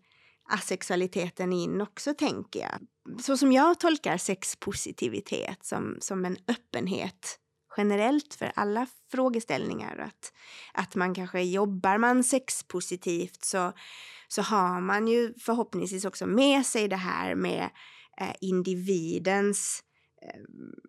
[0.48, 2.78] asexualiteten in också, tänker jag.
[3.22, 7.38] Så som jag tolkar sexpositivitet som, som en öppenhet
[7.76, 9.98] generellt för alla frågeställningar.
[9.98, 10.32] Att,
[10.72, 13.72] att man kanske jobbar man sexpositivt så,
[14.28, 17.70] så har man ju förhoppningsvis också med sig det här med
[18.20, 19.93] eh, individens eh,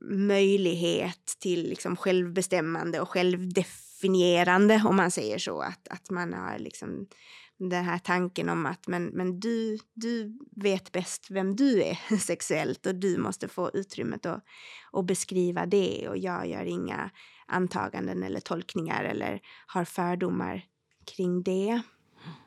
[0.01, 5.61] möjlighet till liksom självbestämmande och självdefinierande om man säger så.
[5.61, 7.07] Att, att man har liksom
[7.57, 12.85] den här tanken om att men, men du, du vet bäst vem du är sexuellt
[12.85, 14.43] och du måste få utrymmet att,
[14.91, 17.09] att beskriva det och jag gör inga
[17.45, 20.65] antaganden eller tolkningar eller har fördomar
[21.05, 21.81] kring det,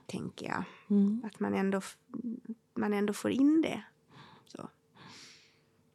[0.06, 0.64] tänker jag.
[0.90, 1.22] Mm.
[1.24, 1.80] Att man ändå,
[2.76, 3.82] man ändå får in det.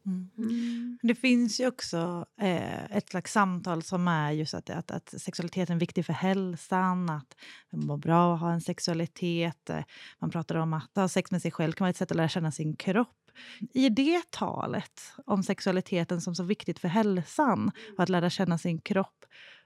[0.06, 0.30] Mm.
[0.38, 0.98] Mm.
[1.02, 5.76] Det finns ju också eh, ett slags samtal som är just att, att, att sexualiteten
[5.76, 7.36] är viktig för hälsan, att
[7.72, 9.70] man mår bra att ha en sexualitet.
[9.70, 9.84] Eh,
[10.18, 12.28] man pratar om att ha sex med sig själv kan vara ett sätt att lära
[12.28, 13.16] känna sin kropp.
[13.72, 18.80] I det talet om sexualiteten som så viktigt för hälsan och att lära känna sin
[18.80, 19.24] kropp,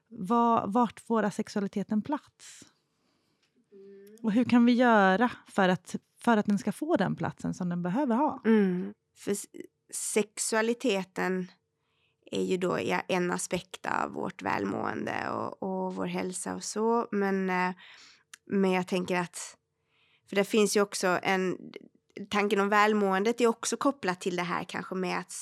[0.08, 2.64] var, vart får asexualiteten plats?
[4.22, 7.68] Och hur kan vi göra för att, för att den ska få den platsen som
[7.68, 8.42] den behöver ha?
[8.44, 8.94] Mm.
[9.16, 9.36] För
[9.90, 11.50] sexualiteten
[12.30, 17.08] är ju då en aspekt av vårt välmående och, och vår hälsa och så.
[17.10, 17.70] Men, eh,
[18.46, 19.56] men jag tänker att,
[20.28, 21.58] för det finns ju också en,
[22.30, 25.32] tanken om välmåendet är också kopplat till det här kanske med att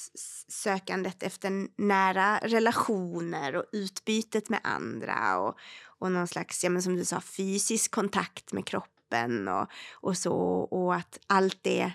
[0.48, 6.96] sökandet efter nära relationer och utbytet med andra och, och någon slags, ja men som
[6.96, 10.35] du sa, fysisk kontakt med kroppen och, och så
[10.70, 11.92] och att allt det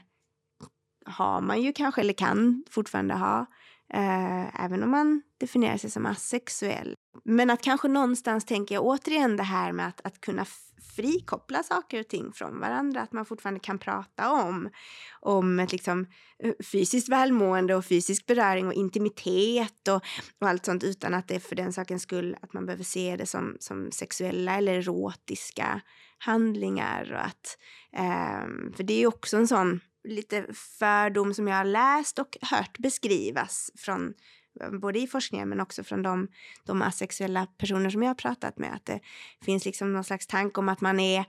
[1.05, 3.45] har man ju kanske, eller kan fortfarande ha,
[3.93, 6.95] eh, även om man definierar sig som asexuell.
[7.23, 10.45] Men att kanske någonstans tänker jag återigen det här med att, att kunna
[10.95, 13.01] frikoppla saker och ting från varandra.
[13.01, 14.69] Att man fortfarande kan prata om,
[15.19, 16.07] om ett liksom,
[16.43, 20.03] eh, fysiskt välmående och fysisk beröring och intimitet och,
[20.39, 23.15] och allt sånt utan att det är för den sakens skull att man behöver se
[23.15, 25.81] det som, som sexuella eller erotiska
[26.17, 27.11] handlingar.
[27.13, 27.57] Och att,
[27.93, 32.37] eh, för det är ju också en sån lite fördom som jag har läst och
[32.41, 34.13] hört beskrivas från
[34.81, 36.27] både i forskningen men också från de,
[36.65, 38.73] de asexuella personer som jag har pratat med.
[38.73, 38.99] Att det
[39.45, 41.25] finns liksom någon slags tanke om att man är,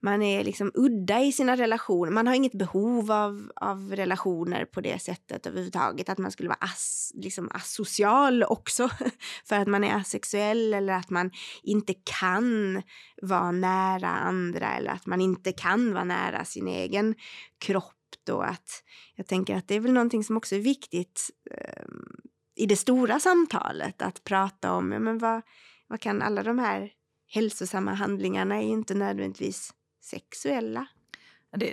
[0.00, 2.12] man är liksom udda i sina relationer.
[2.12, 6.08] Man har inget behov av, av relationer på det sättet överhuvudtaget.
[6.08, 8.88] Att man skulle vara as, liksom asocial också
[9.44, 11.30] för att man är asexuell eller att man
[11.62, 12.82] inte kan
[13.22, 17.14] vara nära andra eller att man inte kan vara nära sin egen
[17.58, 17.94] kropp
[18.28, 18.82] och att
[19.14, 21.84] jag tänker att det är väl någonting som också är viktigt eh,
[22.56, 25.42] i det stora samtalet att prata om ja, men vad,
[25.88, 26.90] vad kan alla de här
[27.26, 30.86] hälsosamma handlingarna är ju inte nödvändigtvis sexuella.
[31.56, 31.72] Det,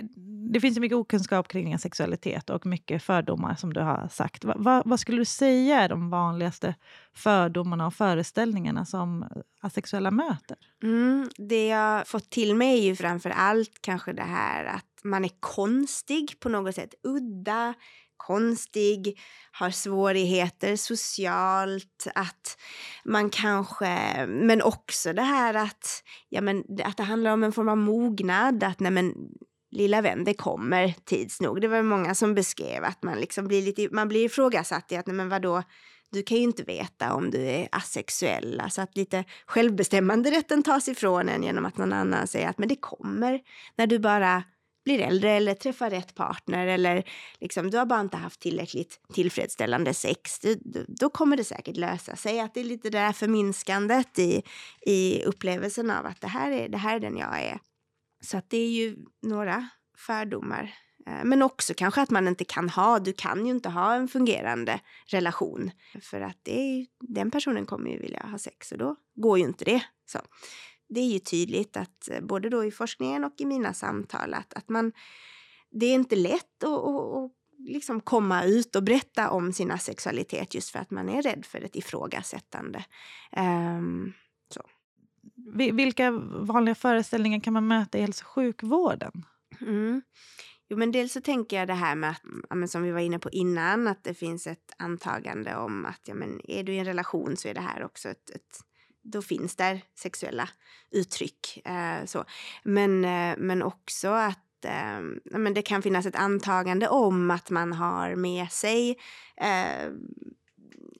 [0.52, 4.44] det finns ju mycket okunskap kring sexualitet och mycket fördomar som du har sagt.
[4.44, 6.74] Va, va, vad skulle du säga är de vanligaste
[7.14, 9.24] fördomarna och föreställningarna som
[9.60, 10.56] asexuella möter?
[10.82, 15.24] Mm, det jag fått till mig är ju framför allt kanske det här att man
[15.24, 16.94] är konstig på något sätt.
[17.02, 17.74] Udda,
[18.16, 19.20] konstig,
[19.52, 22.58] har svårigheter socialt, att
[23.04, 24.26] man kanske...
[24.26, 28.64] Men också det här att, ja, men, att det handlar om en form av mognad.
[28.64, 29.14] Att nej, men,
[29.70, 31.60] lilla vän, det kommer tids nog.
[31.60, 35.06] Det var många som beskrev att man liksom blir lite, man blir ifrågasatt i att,
[35.06, 35.62] nej men vadå,
[36.12, 38.60] du kan ju inte veta om du är asexuell.
[38.60, 42.68] Alltså att lite självbestämmande rätten tas ifrån en genom att någon annan säger att men
[42.68, 43.40] det kommer
[43.76, 44.42] när du bara
[44.84, 47.08] blir äldre eller träffar rätt partner eller
[47.40, 50.38] liksom, du har bara inte haft tillräckligt tillfredsställande sex.
[50.40, 52.40] Du, du, då kommer det säkert lösa sig.
[52.40, 54.42] Att det är lite det där förminskandet i,
[54.86, 57.58] i upplevelsen av att det här, är, det här är den jag är.
[58.24, 59.68] Så att det är ju några
[59.98, 60.74] fördomar.
[61.06, 64.08] Eh, men också kanske att man inte kan ha, du kan ju inte ha en
[64.08, 65.70] fungerande relation.
[66.02, 69.44] För att det är, den personen kommer ju vilja ha sex och då går ju
[69.44, 69.82] inte det.
[70.06, 70.18] Så
[70.94, 74.54] det är ju tydligt att eh, både då i forskningen och i mina samtal att,
[74.54, 74.92] att man,
[75.70, 80.54] det är inte lätt att, att, att liksom komma ut och berätta om sin sexualitet
[80.54, 82.84] just för att man är rädd för ett ifrågasättande.
[83.36, 84.12] Um,
[84.54, 84.62] så.
[85.72, 89.24] Vilka vanliga föreställningar kan man möta i hälso och sjukvården?
[89.60, 90.02] Mm.
[90.68, 93.18] Jo, men dels så tänker jag det här med att, ja, som vi var inne
[93.18, 96.84] på innan, att det finns ett antagande om att ja, men är du i en
[96.84, 98.60] relation så är det här också ett, ett
[99.02, 100.48] då finns där sexuella
[100.90, 101.66] uttryck.
[101.66, 102.24] Eh, så.
[102.62, 107.72] Men, eh, men också att eh, men det kan finnas ett antagande om att man
[107.72, 108.90] har med sig
[109.36, 109.90] eh,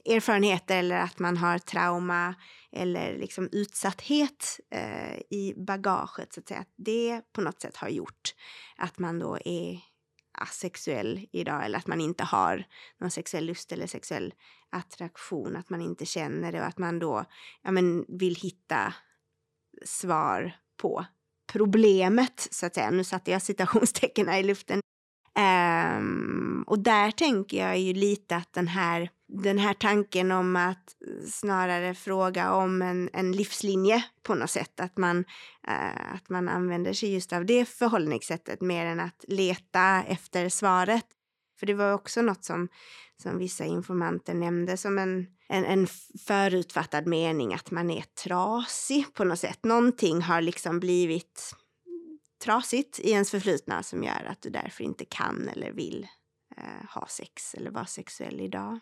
[0.05, 2.35] erfarenheter eller att man har trauma
[2.73, 6.33] eller liksom utsatthet eh, i bagaget.
[6.33, 6.61] Så att säga.
[6.61, 8.35] Att det på något sätt har gjort
[8.77, 9.81] att man då är
[10.33, 12.65] asexuell idag eller att man inte har
[13.01, 14.35] någon sexuell lust eller sexuell
[14.73, 17.25] attraktion, att man inte känner det och att man då
[17.63, 18.95] ja, men, vill hitta
[19.85, 21.05] svar på
[21.53, 22.91] problemet, så att säga.
[22.91, 24.81] Nu satte jag citationstecken i luften.
[25.39, 30.97] Um, och där tänker jag ju lite att den här, den här tanken om att
[31.31, 35.19] snarare fråga om en, en livslinje på något sätt, att man,
[35.69, 41.07] uh, att man använder sig just av det förhållningssättet mer än att leta efter svaret.
[41.63, 42.69] För det var också något som,
[43.23, 45.87] som vissa informanter nämnde som en, en, en
[46.27, 49.65] förutfattad mening att man är trasig på något sätt.
[49.65, 51.55] Någonting har liksom blivit
[52.45, 56.07] trasigt i ens förflutna som gör att du därför inte kan eller vill
[56.57, 58.79] eh, ha sex eller vara sexuell idag.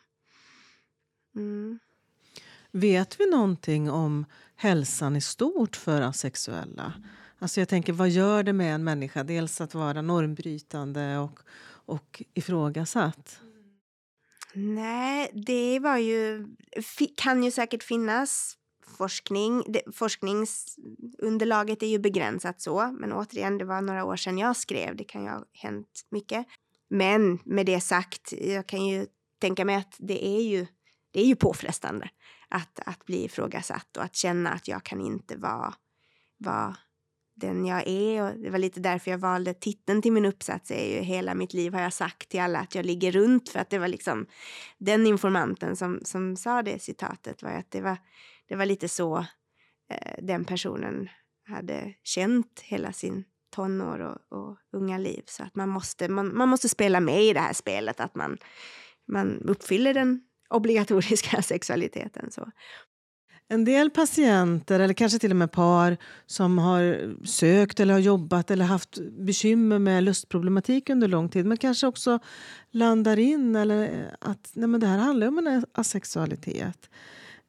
[1.37, 1.79] Mm.
[2.71, 4.25] Vet vi någonting om
[4.57, 6.93] hälsan i stort för asexuella?
[7.39, 9.25] Alltså jag tänker, vad gör det med en människa?
[9.25, 11.41] Dels att vara normbrytande och,
[11.91, 13.41] och ifrågasatt.
[14.55, 16.47] Nej, det var ju,
[17.17, 18.57] kan ju säkert finnas
[18.99, 19.65] forskning.
[19.69, 24.97] Det, forskningsunderlaget är ju begränsat så, men återigen, det var några år sedan jag skrev.
[24.97, 26.47] Det kan ju ha hänt mycket.
[26.91, 29.07] Men med det sagt, jag kan ju
[29.39, 30.67] tänka mig att det är ju,
[31.11, 32.11] det är ju påfrestande
[32.49, 35.75] att, att bli ifrågasatt och att känna att jag kan inte vara,
[36.39, 36.77] vara
[37.41, 38.23] den jag är.
[38.23, 40.71] Och det var lite därför jag valde titeln till min uppsats.
[40.71, 43.49] är ju Hela mitt liv har jag sagt till alla att jag ligger runt.
[43.49, 44.27] För att det var liksom
[44.79, 47.43] den informanten som, som sa det citatet.
[47.43, 47.97] var att det var,
[48.49, 49.19] det var lite så
[49.91, 51.09] eh, den personen
[51.49, 55.23] hade känt hela sin tonår och, och, unga liv.
[55.27, 58.01] Så att man måste, man, man måste spela med i det här spelet.
[58.01, 58.39] Att man,
[59.09, 62.31] man uppfyller den obligatoriska sexualiteten.
[62.31, 62.51] Så.
[63.53, 68.51] En del patienter, eller kanske till och med par som har sökt eller har jobbat
[68.51, 72.19] eller haft bekymmer med lustproblematik under lång tid men kanske också
[72.71, 76.91] landar in eller eh, att nej men det här handlar om en asexualitet.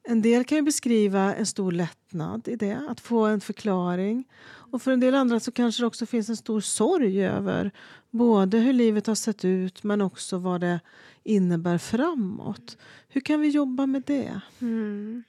[0.04, 4.24] En del kan ju beskriva en stor lättnad i det, att få en förklaring.
[4.44, 7.70] Och för en del andra så kanske det också finns en stor sorg över
[8.10, 10.80] både hur livet har sett ut men också vad det
[11.24, 12.76] innebär framåt.
[13.08, 14.40] Hur kan vi jobba med det?
[14.60, 15.24] Mm.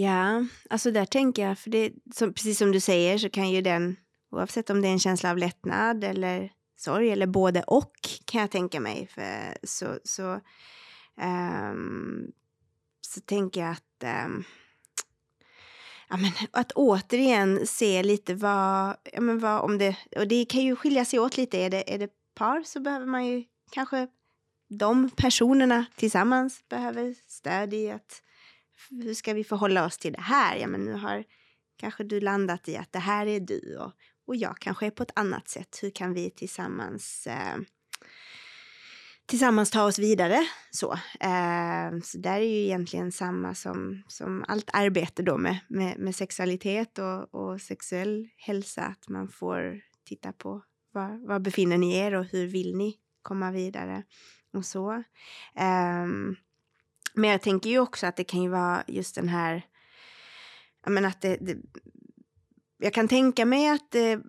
[0.00, 3.62] Ja, alltså där tänker jag, för det, som, precis som du säger så kan ju
[3.62, 3.96] den,
[4.30, 7.92] oavsett om det är en känsla av lättnad eller sorg eller både och
[8.24, 9.08] kan jag tänka mig.
[9.14, 10.40] För, så, så,
[11.72, 12.32] um,
[13.00, 14.44] så tänker jag att um,
[16.08, 20.60] ja, men, att återigen se lite vad, ja, men vad om det, och det kan
[20.60, 21.58] ju skilja sig åt lite.
[21.58, 24.08] Är det, är det par så behöver man ju kanske
[24.68, 28.22] de personerna tillsammans behöver stöd i att
[28.90, 30.56] hur ska vi förhålla oss till det här?
[30.56, 31.24] Ja, men nu har
[31.76, 33.92] kanske du landat i att det här är du och,
[34.26, 35.78] och jag kanske är på ett annat sätt.
[35.82, 37.56] Hur kan vi tillsammans eh,
[39.30, 40.46] tillsammans ta oss vidare.
[40.70, 45.98] Så, eh, så där är ju egentligen samma som, som allt arbete då med, med,
[45.98, 48.82] med sexualitet och, och, sexuell hälsa.
[48.82, 50.62] Att man får titta på
[50.92, 54.02] var, var befinner ni er och hur vill ni komma vidare
[54.52, 54.92] och så.
[55.54, 56.06] Eh,
[57.14, 59.62] men jag tänker ju också att det kan ju vara just den här,
[60.84, 61.56] jag menar att det, det
[62.78, 64.20] jag kan tänka mig att det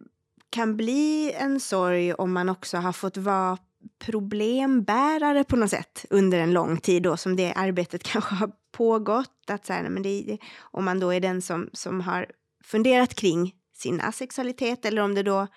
[0.49, 3.57] kan bli en sorg om man också har fått vara
[3.99, 9.49] problembärare på något sätt under en lång tid då som det arbetet kanske har pågått.
[9.49, 12.27] Att så här, men det, om man då är den som, som har
[12.63, 15.47] funderat kring sin asexualitet eller om det då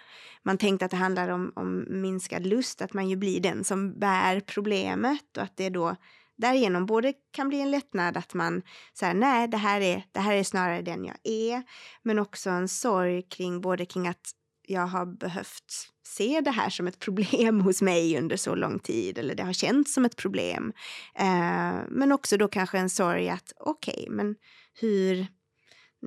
[0.42, 3.98] man tänkt att det handlar om, om minskad lust, att man ju blir den som
[3.98, 5.96] bär problemet och att det då
[6.36, 8.62] därigenom både kan bli en lättnad att man
[8.98, 11.62] säger nej, det här, är, det här är snarare den jag är,
[12.02, 14.30] men också en sorg kring både kring att
[14.66, 19.18] jag har behövt se det här som ett problem hos mig under så lång tid
[19.18, 20.72] eller det har känts som ett problem.
[21.14, 24.36] Eh, men också då kanske en sorg att okej, okay, men
[24.80, 25.26] hur...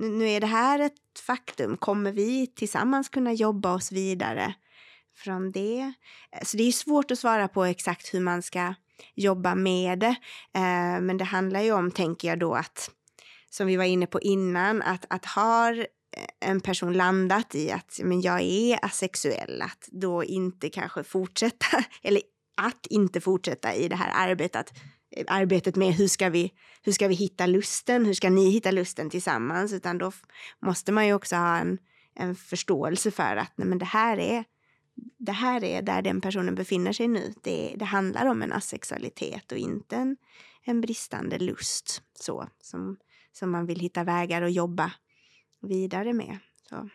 [0.00, 1.76] Nu är det här ett faktum.
[1.76, 4.54] Kommer vi tillsammans kunna jobba oss vidare
[5.16, 5.92] från det?
[6.32, 8.74] Eh, så det är svårt att svara på exakt hur man ska
[9.14, 10.16] jobba med det.
[10.54, 12.90] Eh, men det handlar ju om, tänker jag då, att
[13.50, 18.00] som vi var inne på innan, att, att har eh, en person landat i att
[18.02, 21.66] men jag är asexuell, att då inte kanske fortsätta,
[22.02, 22.22] eller
[22.56, 24.72] att inte fortsätta i det här arbetet,
[25.16, 28.70] eh, arbetet med hur ska, vi, hur ska vi hitta lusten, hur ska ni hitta
[28.70, 30.12] lusten tillsammans, utan då
[30.62, 31.78] måste man ju också ha en,
[32.14, 34.44] en förståelse för att nej, men det, här är,
[35.18, 37.34] det här är där den personen befinner sig nu.
[37.42, 40.16] Det, det handlar om en asexualitet och inte en,
[40.64, 42.96] en bristande lust så, som,
[43.32, 44.92] som man vill hitta vägar att jobba
[45.60, 46.38] vidare med.
[46.68, 46.88] Så.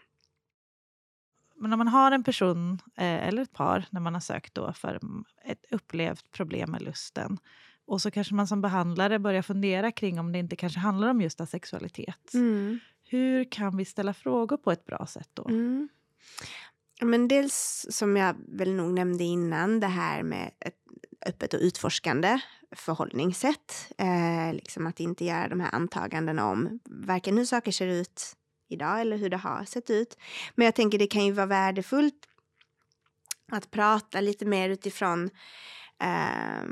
[1.55, 4.73] Men när man har en person eh, eller ett par när man har sökt då
[4.73, 4.99] för
[5.45, 7.37] ett upplevt problem med lusten
[7.85, 11.21] och så kanske man som behandlare börjar fundera kring om det inte kanske handlar om
[11.21, 12.33] just sexualitet.
[12.33, 12.79] Mm.
[13.03, 15.47] Hur kan vi ställa frågor på ett bra sätt då?
[15.47, 15.89] Mm.
[17.01, 20.75] Men dels som jag väl nog nämnde innan, det här med ett
[21.25, 22.39] öppet och utforskande
[22.75, 23.93] förhållningssätt.
[23.97, 28.35] Eh, liksom att inte göra de här antagandena om varken hur saker ser ut
[28.69, 30.17] idag eller hur det har sett ut.
[30.55, 32.25] Men jag tänker det kan ju vara värdefullt
[33.51, 35.29] att prata lite mer utifrån
[36.03, 36.63] eh,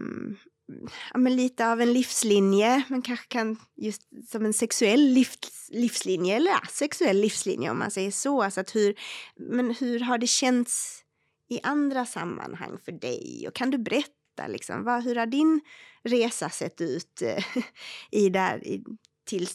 [1.13, 6.35] ja, men lite av en livslinje, Man kanske kan just som en sexuell livs, livslinje
[6.35, 8.43] eller asexuell livslinje om man säger så.
[8.43, 8.95] Alltså att hur,
[9.35, 11.03] men hur har det känts
[11.49, 13.45] i andra sammanhang för dig?
[13.47, 15.61] Och kan du berätta liksom, vad, hur har din
[16.03, 17.45] resa sett ut eh,
[18.11, 18.83] i där, i,
[19.23, 19.47] till,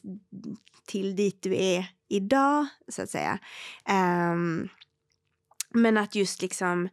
[0.87, 3.39] till dit du är idag, så att säga.
[4.33, 4.69] Um,
[5.71, 6.85] men att just liksom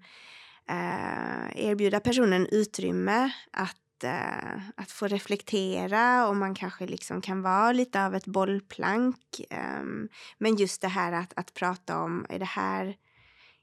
[0.72, 7.72] uh, erbjuda personen utrymme att eh, att få reflektera och man kanske liksom kan vara
[7.72, 9.42] lite av ett bollplank.
[9.82, 12.96] Um, men just det här att, att prata om, är det här,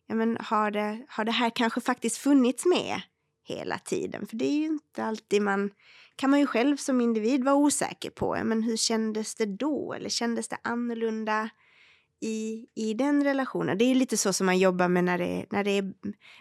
[0.06, 3.00] ja men har det, har det här kanske faktiskt funnits med
[3.44, 4.26] hela tiden?
[4.26, 5.70] För det är ju inte alltid man
[6.16, 8.38] kan man ju själv som individ vara osäker på.
[8.44, 9.92] Men hur kändes det då?
[9.92, 11.50] Eller kändes det annorlunda
[12.20, 13.78] i, i den relationen?
[13.78, 15.92] Det är lite så som man jobbar med när det, när det är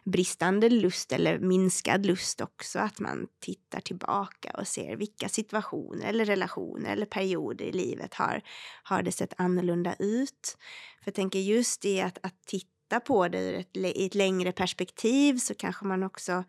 [0.05, 2.79] bristande lust eller minskad lust också.
[2.79, 8.41] Att man tittar tillbaka och ser vilka situationer eller relationer eller perioder i livet har,
[8.83, 10.57] har det sett annorlunda ut.
[11.03, 14.51] För jag tänker just i att, att titta på det ur ett, i ett längre
[14.51, 16.43] perspektiv så kanske man också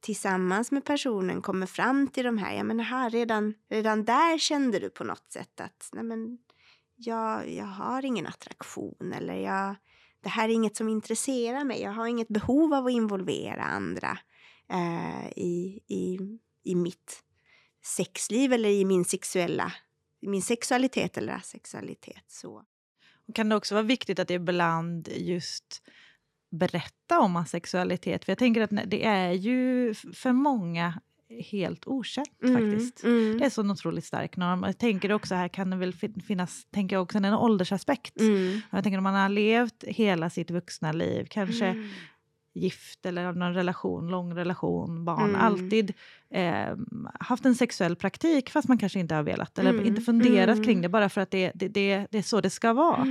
[0.00, 4.78] tillsammans med personen kommer fram till de här, ja men här, redan, redan där kände
[4.78, 6.38] du på något sätt att nej men,
[6.98, 9.74] jag, jag har ingen attraktion eller jag,
[10.22, 14.18] det här är inget som intresserar mig, jag har inget behov av att involvera andra
[14.72, 16.18] eh, i, i,
[16.64, 17.22] i mitt
[17.84, 19.72] sexliv eller i min sexuella
[20.20, 22.24] min sexualitet eller asexualitet.
[22.26, 22.64] Så.
[23.34, 25.82] Kan det också vara viktigt att ibland just
[26.50, 28.24] berätta om asexualitet.
[28.24, 31.00] För jag tänker att det är ju för många
[31.30, 33.04] helt okänt mm, faktiskt.
[33.04, 33.38] Mm.
[33.38, 34.62] Det är så en otroligt stark norm.
[34.62, 35.94] Jag tänker också här kan det väl
[36.26, 38.20] finnas tänker jag också en åldersaspekt.
[38.20, 38.60] Mm.
[38.70, 41.88] Jag tänker om man har levt hela sitt vuxna liv, kanske mm.
[42.54, 45.40] gift eller någon relation, lång relation, barn, mm.
[45.40, 45.94] alltid
[46.30, 46.76] eh,
[47.20, 49.86] haft en sexuell praktik fast man kanske inte har velat eller mm.
[49.86, 52.72] inte funderat kring det bara för att det, det, det, det är så det ska
[52.72, 53.06] vara.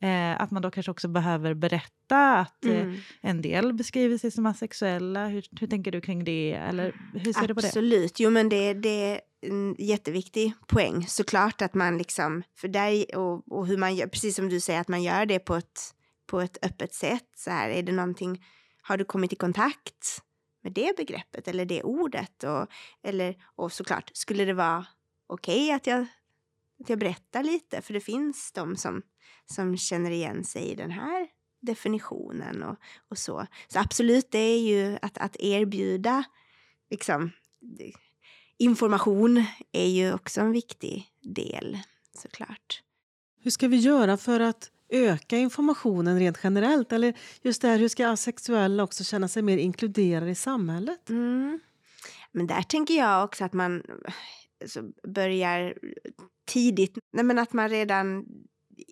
[0.00, 2.92] Eh, att man då kanske också behöver berätta att eh, mm.
[2.92, 5.26] eh, en del beskriver sig som asexuella.
[5.26, 6.52] Hur, hur tänker du kring det?
[6.52, 7.48] Eller hur ser Absolut.
[7.48, 7.66] du på det?
[7.66, 11.06] Absolut, jo men det, det är en jätteviktig poäng.
[11.06, 14.80] Såklart att man liksom, för där och, och hur man gör, precis som du säger
[14.80, 15.94] att man gör det på ett
[16.28, 17.28] på ett öppet sätt.
[17.36, 18.44] Så här, är det någonting,
[18.82, 20.22] har du kommit i kontakt
[20.62, 22.44] med det begreppet eller det ordet?
[22.44, 22.66] Och,
[23.02, 24.86] eller, och såklart, skulle det vara
[25.26, 26.06] okej okay att, jag,
[26.80, 27.82] att jag berättar lite?
[27.82, 29.02] För det finns de som,
[29.46, 31.28] som känner igen sig i den här
[31.60, 32.76] definitionen och,
[33.10, 33.46] och så.
[33.68, 36.24] Så absolut, det är ju att, att erbjuda
[36.90, 37.30] liksom,
[38.58, 41.78] information är ju också en viktig del
[42.14, 42.82] såklart.
[43.42, 46.92] Hur ska vi göra för att öka informationen rent generellt?
[46.92, 51.10] Eller just där, hur ska asexuella också känna sig mer inkluderade i samhället?
[51.10, 51.60] Mm.
[52.32, 53.82] Men där tänker jag också att man
[55.08, 55.74] börjar
[56.46, 56.98] tidigt.
[57.12, 58.24] Nej, men att man redan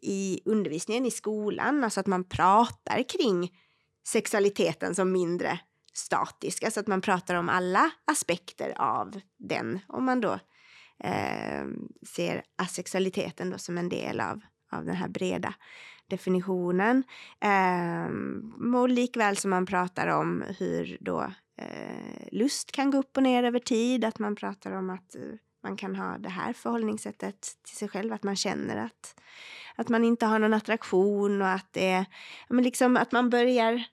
[0.03, 3.53] i undervisningen i skolan, alltså att man pratar kring
[4.07, 5.61] sexualiteten som mindre
[5.93, 9.79] statisk, alltså att man pratar om alla aspekter av den.
[9.89, 10.39] Om man då
[11.05, 11.67] eh,
[12.07, 14.41] ser asexualiteten då som en del av,
[14.73, 15.55] av den här breda
[16.09, 17.03] definitionen.
[17.41, 23.23] Eh, och likväl som man pratar om hur då eh, lust kan gå upp och
[23.23, 25.23] ner över tid, att man pratar om att eh,
[25.63, 29.21] man kan ha det här förhållningssättet till sig själv, att man känner att,
[29.77, 32.05] att man inte har någon attraktion och att det
[32.49, 33.85] men liksom att man börjar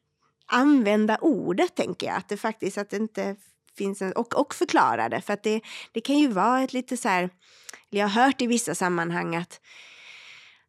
[0.46, 2.16] använda ordet, tänker jag.
[2.16, 3.36] Att det faktiskt att det inte
[3.78, 5.22] finns en, och, och förklara det.
[5.22, 5.62] För att det,
[5.92, 7.30] det kan ju vara ett lite så här,
[7.90, 9.62] jag har hört i vissa sammanhang att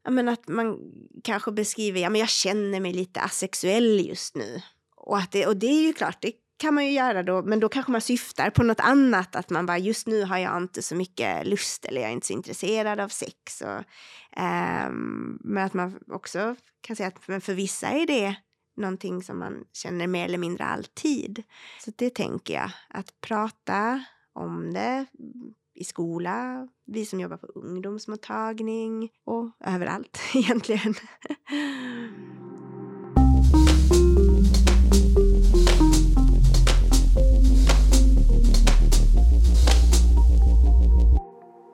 [0.04, 0.78] ja, men att man
[1.24, 4.62] kanske beskriver, ja men jag känner mig lite asexuell just nu.
[4.96, 7.60] Och, att det, och det är ju klart, det kan man ju göra då, men
[7.60, 10.82] då kanske man syftar på något annat, att man bara just nu har jag inte
[10.82, 13.60] så mycket lust eller jag är inte så intresserad av sex.
[13.60, 13.84] Och,
[14.42, 18.36] um, men att man också kan säga att men för vissa är det
[18.76, 21.42] någonting som man känner mer eller mindre alltid.
[21.84, 25.06] Så det tänker jag, att prata om det
[25.74, 30.94] i skola, vi som jobbar på ungdomsmottagning och överallt egentligen.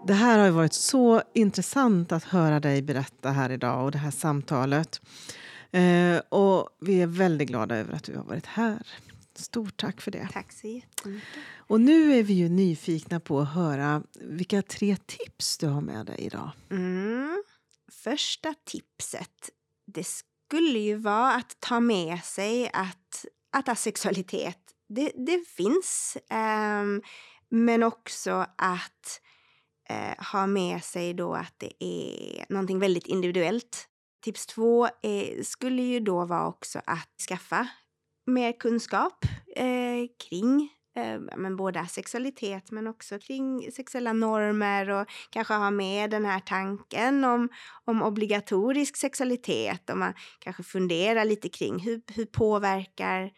[0.06, 4.10] Det här har varit så intressant att höra dig berätta här idag och det här
[4.10, 5.00] samtalet.
[5.70, 8.86] Eh, och vi är väldigt glada över att du har varit här.
[9.34, 10.28] Stort tack för det.
[10.32, 11.28] Tack så jättemycket.
[11.56, 16.06] Och nu är vi ju nyfikna på att höra vilka tre tips du har med
[16.06, 16.50] dig idag.
[16.70, 17.42] Mm.
[17.92, 19.50] Första tipset,
[19.86, 24.58] det skulle ju vara att ta med sig att, att asexualitet,
[24.88, 26.16] det, det finns.
[26.80, 27.02] Um,
[27.50, 29.20] men också att
[29.88, 33.86] eh, ha med sig då att det är någonting väldigt individuellt.
[34.24, 37.68] Tips två är, skulle ju då vara också att skaffa
[38.26, 39.24] mer kunskap
[39.56, 46.10] eh, kring eh, men både sexualitet men också kring sexuella normer och kanske ha med
[46.10, 47.48] den här tanken om,
[47.84, 49.90] om obligatorisk sexualitet.
[49.90, 53.30] Och man kanske funderar lite kring hur, hur påverkar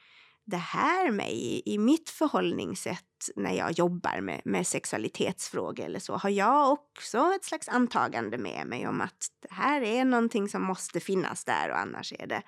[0.44, 3.11] det här mig i, i mitt förhållningssätt?
[3.36, 8.66] När jag jobbar med, med sexualitetsfrågor eller så, har jag också ett slags antagande med
[8.66, 12.42] mig om att det här är någonting som måste finnas där och annars är det,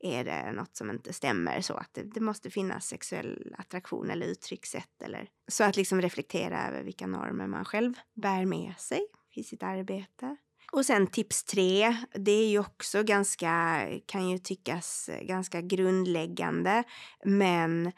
[0.00, 1.60] är det något som inte stämmer.
[1.60, 5.02] Så att det, det måste finnas sexuell attraktion eller uttryckssätt.
[5.04, 9.00] Eller, så att liksom reflektera över vilka normer man själv bär med sig
[9.34, 10.36] i sitt arbete.
[10.72, 16.84] Och sen tips tre, det är ju också ganska, kan ju tyckas ganska grundläggande,
[17.24, 17.92] men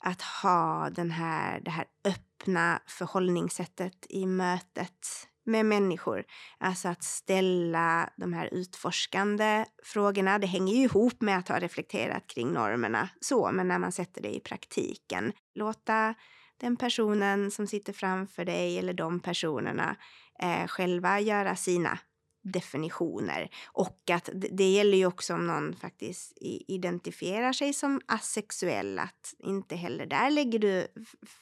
[0.00, 5.06] att ha den här, det här öppna förhållningssättet i mötet
[5.44, 6.24] med människor.
[6.58, 10.38] Alltså att ställa de här utforskande frågorna.
[10.38, 14.22] Det hänger ju ihop med att ha reflekterat kring normerna så, men när man sätter
[14.22, 15.32] det i praktiken.
[15.54, 16.14] Låta
[16.60, 19.96] den personen som sitter framför dig eller de personerna
[20.42, 21.98] eh, själva göra sina
[22.42, 23.50] definitioner.
[23.66, 26.32] Och att det gäller ju också om någon faktiskt
[26.68, 30.86] identifierar sig som asexuell, att inte heller där lägger du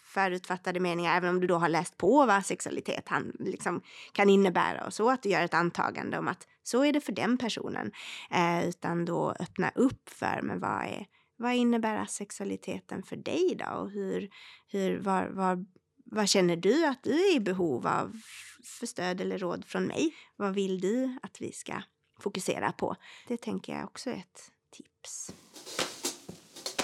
[0.04, 3.82] förutfattade meningar, även om du då har läst på vad sexualitet han, liksom,
[4.12, 7.12] kan innebära och så, att du gör ett antagande om att så är det för
[7.12, 7.92] den personen.
[8.30, 13.76] Eh, utan då öppna upp för, men vad är vad innebär asexualiteten för dig då?
[13.76, 14.28] Och hur,
[14.66, 15.64] hur, var, var,
[16.10, 18.20] vad känner du att du är i behov av
[18.64, 20.14] för stöd eller råd från mig?
[20.36, 21.82] Vad vill du att vi ska
[22.20, 22.96] fokusera på?
[23.28, 25.32] Det tänker jag också är ett tips.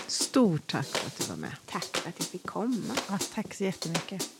[0.06, 1.56] Stort tack för att du var med.
[1.66, 2.94] Tack för att jag fick komma.
[3.08, 4.30] Ja, tack så jättemycket.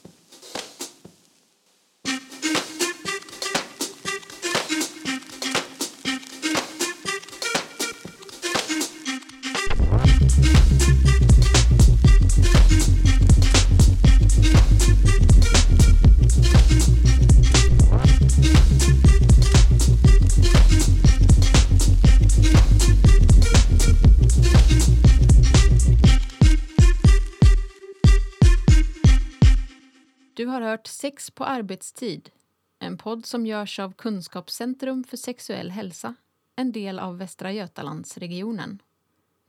[31.12, 32.30] Sex på arbetstid,
[32.78, 36.14] en podd som görs av Kunskapscentrum för sexuell hälsa,
[36.56, 38.82] en del av Västra Götalandsregionen.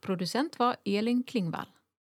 [0.02, 1.68] Producent var Elin Klingvall.